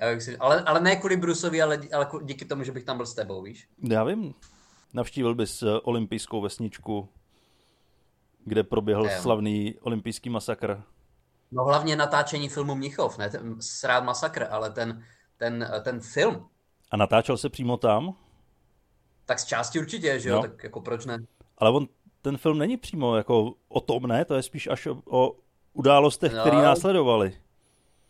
Já 0.00 0.14
bych 0.14 0.22
si, 0.22 0.36
ale, 0.36 0.62
ale 0.62 0.80
ne 0.80 0.96
kvůli 0.96 1.16
Brusovi, 1.16 1.62
ale, 1.62 1.80
ale 1.92 2.08
díky 2.22 2.44
tomu, 2.44 2.64
že 2.64 2.72
bych 2.72 2.84
tam 2.84 2.96
byl 2.96 3.06
s 3.06 3.14
tebou, 3.14 3.42
víš? 3.42 3.68
Já 3.82 4.04
vím. 4.04 4.34
Navštívil 4.92 5.34
bys 5.34 5.62
eh, 5.62 5.80
olympijskou 5.82 6.40
vesničku, 6.40 7.08
kde 8.44 8.62
proběhl 8.64 9.04
Jo. 9.04 9.22
slavný 9.22 9.74
olympijský 9.80 10.30
masakr. 10.30 10.82
No 11.52 11.64
hlavně 11.64 11.96
natáčení 11.96 12.48
filmu 12.48 12.74
Mnichov, 12.74 13.18
ne 13.18 13.30
ten 13.30 13.56
srát 13.60 14.04
masakr, 14.04 14.46
ale 14.50 14.70
ten, 14.70 15.04
ten, 15.36 15.70
ten 15.82 16.00
film. 16.00 16.48
A 16.90 16.96
natáčel 16.96 17.36
se 17.36 17.48
přímo 17.48 17.76
tam, 17.76 18.14
Tak 19.26 19.38
z 19.38 19.44
části 19.44 19.78
určitě, 19.78 20.20
že 20.20 20.28
jo? 20.28 20.36
No. 20.36 20.42
Tak 20.42 20.64
jako 20.64 20.80
proč 20.80 21.06
ne? 21.06 21.18
ale 21.58 21.70
on, 21.70 21.88
ten 22.22 22.38
film 22.38 22.58
není 22.58 22.76
přímo 22.76 23.16
jako 23.16 23.54
o 23.68 23.80
tom, 23.80 24.02
ne? 24.06 24.24
To 24.24 24.34
je 24.34 24.42
spíš 24.42 24.66
až 24.66 24.86
o, 24.86 25.02
o 25.10 25.36
událostech, 25.72 26.32
No. 26.34 26.40
které 26.40 26.56
následovaly. 26.56 27.40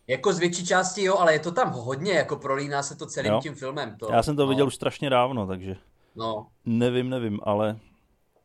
Jako 0.07 0.33
z 0.33 0.38
větší 0.38 0.66
části 0.66 1.02
jo, 1.02 1.16
ale 1.18 1.33
je 1.33 1.38
to 1.38 1.52
tam 1.52 1.72
hodně, 1.72 2.12
jako 2.12 2.37
prolíná 2.37 2.83
se 2.83 2.96
to 2.96 3.07
celým 3.07 3.33
Jo. 3.33 3.40
tím 3.42 3.55
filmem. 3.55 3.96
To, 3.96 4.09
Já 4.12 4.22
jsem 4.22 4.37
to 4.37 4.42
no, 4.42 4.48
viděl 4.48 4.66
už 4.66 4.74
strašně 4.74 5.11
dávno, 5.11 5.46
takže 5.46 5.76
No, 6.16 6.46
nevím, 6.64 7.11
nevím, 7.11 7.40
ale 7.42 7.79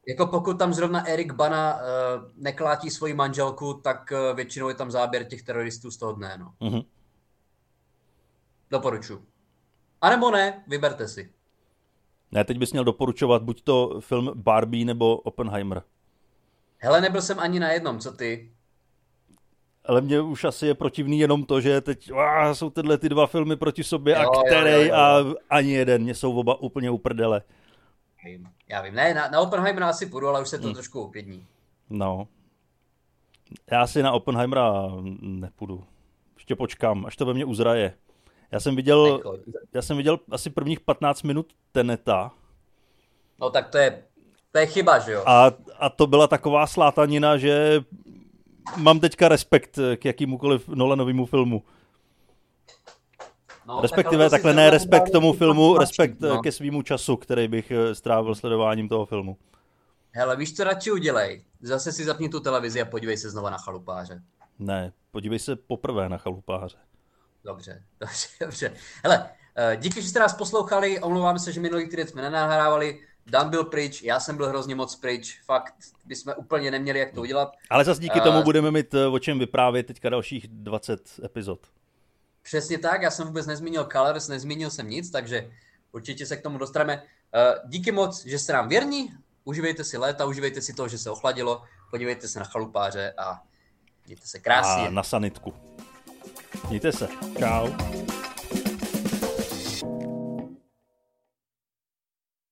Jako 0.07 0.27
pokud 0.27 0.59
tam 0.59 0.73
zrovna 0.73 1.07
Erik 1.07 1.33
Bana 1.33 1.75
uh, 1.75 1.81
neklátí 2.35 2.89
svoji 2.89 3.13
manželku, 3.13 3.73
tak 3.73 4.11
uh, 4.11 4.35
většinou 4.35 4.69
je 4.69 4.75
tam 4.75 4.91
záběr 4.91 5.23
těch 5.25 5.43
teroristů 5.43 5.91
z 5.91 5.97
toho 5.97 6.13
dne. 6.13 6.37
No. 6.39 6.53
mhm. 6.69 6.81
Doporučuji. 8.71 9.25
A 10.01 10.09
nebo 10.09 10.31
ne, 10.31 10.63
vyberte 10.67 11.07
si. 11.07 11.33
Ne, 12.31 12.43
teď 12.43 12.57
bys 12.57 12.71
měl 12.71 12.83
doporučovat 12.83 13.43
buď 13.43 13.61
to 13.61 13.99
film 13.99 14.31
Barbie 14.35 14.85
nebo 14.85 15.17
Oppenheimer. 15.17 15.81
Hele, 16.77 17.01
nebyl 17.01 17.21
jsem 17.21 17.39
ani 17.39 17.59
na 17.59 17.71
jednom, 17.71 17.99
co 17.99 18.11
ty? 18.11 18.51
Ale 19.85 20.01
mně 20.01 20.21
už 20.21 20.43
asi 20.43 20.67
je 20.67 20.73
protivný 20.75 21.19
jenom 21.19 21.43
to, 21.45 21.61
že 21.61 21.81
teď 21.81 22.11
á, 22.11 22.53
jsou 22.55 22.69
tyhle 22.69 22.97
ty 22.97 23.09
dva 23.09 23.27
filmy 23.27 23.55
proti 23.55 23.83
sobě 23.83 24.13
Jo, 24.13 24.19
a 24.19 24.23
jo, 24.23 24.43
který 24.47 24.71
jo, 24.71 24.81
jo. 24.81 24.95
a 24.95 25.17
ani 25.49 25.71
jeden, 25.71 26.03
mě 26.03 26.15
jsou 26.15 26.35
oba 26.39 26.61
úplně 26.61 26.89
uprdele. 26.89 27.41
Já 28.69 28.81
vím, 28.81 28.93
ne, 28.95 29.13
na, 29.13 29.27
na 29.29 29.39
Oppenheimera 29.39 29.89
asi 29.89 30.05
půjdu, 30.05 30.27
ale 30.27 30.41
už 30.41 30.49
se 30.49 30.57
to 30.59 30.63
Hmm. 30.65 30.73
trošku 30.73 31.01
uklidní. 31.01 31.45
No. 31.89 32.27
Já 33.71 33.87
si 33.87 34.03
na 34.03 34.11
Oppenheimera 34.11 34.73
nepůjdu. 35.21 35.83
Ještě 36.35 36.55
počkám, 36.55 37.05
až 37.05 37.15
to 37.15 37.25
ve 37.25 37.33
mně 37.33 37.45
uzraje. 37.45 37.93
Já 38.51 38.59
jsem 38.59 38.75
viděl, 38.75 39.17
Nechoď. 39.17 39.39
já 39.73 39.81
jsem 39.81 39.97
viděl 39.97 40.19
asi 40.31 40.49
prvních 40.49 40.79
15 40.79 41.23
minut 41.23 41.47
Teneta 41.71 42.31
No 43.41 43.49
tak 43.49 43.69
to 43.69 43.77
je, 43.77 44.03
to 44.51 44.59
je 44.59 44.65
chyba, 44.65 44.99
že 44.99 45.11
jo? 45.11 45.23
a, 45.25 45.51
a 45.79 45.89
to 45.89 46.07
byla 46.07 46.27
taková 46.27 46.67
slátanina, 46.67 47.37
že 47.37 47.81
mám 48.77 48.99
teďka 48.99 49.27
respekt 49.27 49.79
k 49.95 50.05
jakýmukoliv 50.05 50.67
Nolanovému 50.67 51.25
filmu. 51.25 51.63
No, 53.67 53.81
Respektive 53.81 54.23
tak, 54.23 54.31
takhle 54.31 54.53
ne 54.53 54.69
respekt 54.69 55.01
ubrali 55.01 55.11
tomu 55.11 55.33
filmu, 55.33 55.77
respekt 55.77 56.19
no. 56.19 56.29
no. 56.29 56.41
ke 56.41 56.51
svýmu 56.51 56.81
času, 56.81 57.15
který 57.15 57.47
bych 57.47 57.71
eh, 57.71 57.95
strávil 57.95 58.35
sledováním 58.35 58.89
toho 58.89 59.05
filmu. 59.05 59.37
Hele, 60.11 60.35
víš, 60.35 60.55
co 60.55 60.63
radši 60.63 60.91
udělej? 60.91 61.43
Zase 61.61 61.91
si 61.91 62.05
zapni 62.05 62.29
tu 62.29 62.39
televizi 62.39 62.81
a 62.81 62.85
podívej 62.85 63.17
se 63.17 63.29
znova 63.29 63.49
na 63.49 63.57
chalupáře. 63.57 64.21
Ne, 64.59 64.93
podívej 65.11 65.39
se 65.39 65.55
poprvé 65.55 66.09
na 66.09 66.17
chalupáře. 66.17 66.77
Dobře, 67.43 67.83
dobře, 67.99 68.27
dobře. 68.39 68.73
Hele, 69.03 69.29
eh, 69.55 69.77
díky, 69.77 70.01
že 70.01 70.09
jste 70.09 70.19
nás 70.19 70.33
poslouchali, 70.33 70.99
omlouvám 70.99 71.39
se, 71.39 71.51
že 71.51 71.61
minulý 71.61 71.89
týden 71.89 72.07
jsme 72.07 72.21
nenahrávali, 72.21 72.99
Dan 73.25 73.49
byl 73.49 73.63
pryč, 73.63 74.01
já 74.01 74.19
jsem 74.19 74.37
byl 74.37 74.49
hrozně 74.49 74.75
moc 74.75 74.95
pryč, 74.95 75.41
fakt, 75.45 75.73
bychom 76.05 76.33
úplně 76.37 76.71
neměli 76.71 76.99
jak 76.99 77.11
to 77.11 77.21
udělat. 77.21 77.51
Ale 77.69 77.83
zase 77.83 78.01
díky 78.01 78.19
Eh, 78.19 78.23
tomu 78.23 78.43
budeme 78.43 78.71
mít 78.71 78.93
eh, 78.93 79.07
o 79.07 79.19
čem 79.19 79.39
vyprávět 79.39 79.87
teďka 79.87 80.09
dalších 80.09 80.47
20 80.47 81.19
epizod. 81.23 81.59
Přesně 82.41 82.77
tak, 82.77 83.01
já 83.01 83.11
jsem 83.11 83.27
vůbec 83.27 83.45
nezmínil 83.45 83.87
Colors, 83.91 84.27
nezmínil 84.27 84.69
jsem 84.69 84.89
nic, 84.89 85.11
takže 85.11 85.51
určitě 85.91 86.25
se 86.25 86.37
k 86.37 86.41
tomu 86.41 86.57
dostaneme. 86.57 87.03
Díky 87.65 87.91
moc, 87.91 88.25
že 88.25 88.39
jste 88.39 88.53
nám 88.53 88.69
věrní, 88.69 89.13
užívejte 89.43 89.83
si 89.83 89.97
léta, 89.97 90.25
užívejte 90.25 90.61
si 90.61 90.73
to, 90.73 90.87
že 90.87 90.97
se 90.97 91.09
ochladilo, 91.09 91.63
podívejte 91.89 92.27
se 92.27 92.39
na 92.39 92.45
chalupáře 92.45 93.13
a 93.17 93.41
mějte 94.05 94.27
se 94.27 94.39
krásně. 94.39 94.87
A 94.87 94.91
na 94.91 95.03
sanitku. 95.03 95.53
Mějte 96.71 96.91
se. 96.91 97.07
Čau. 97.39 97.67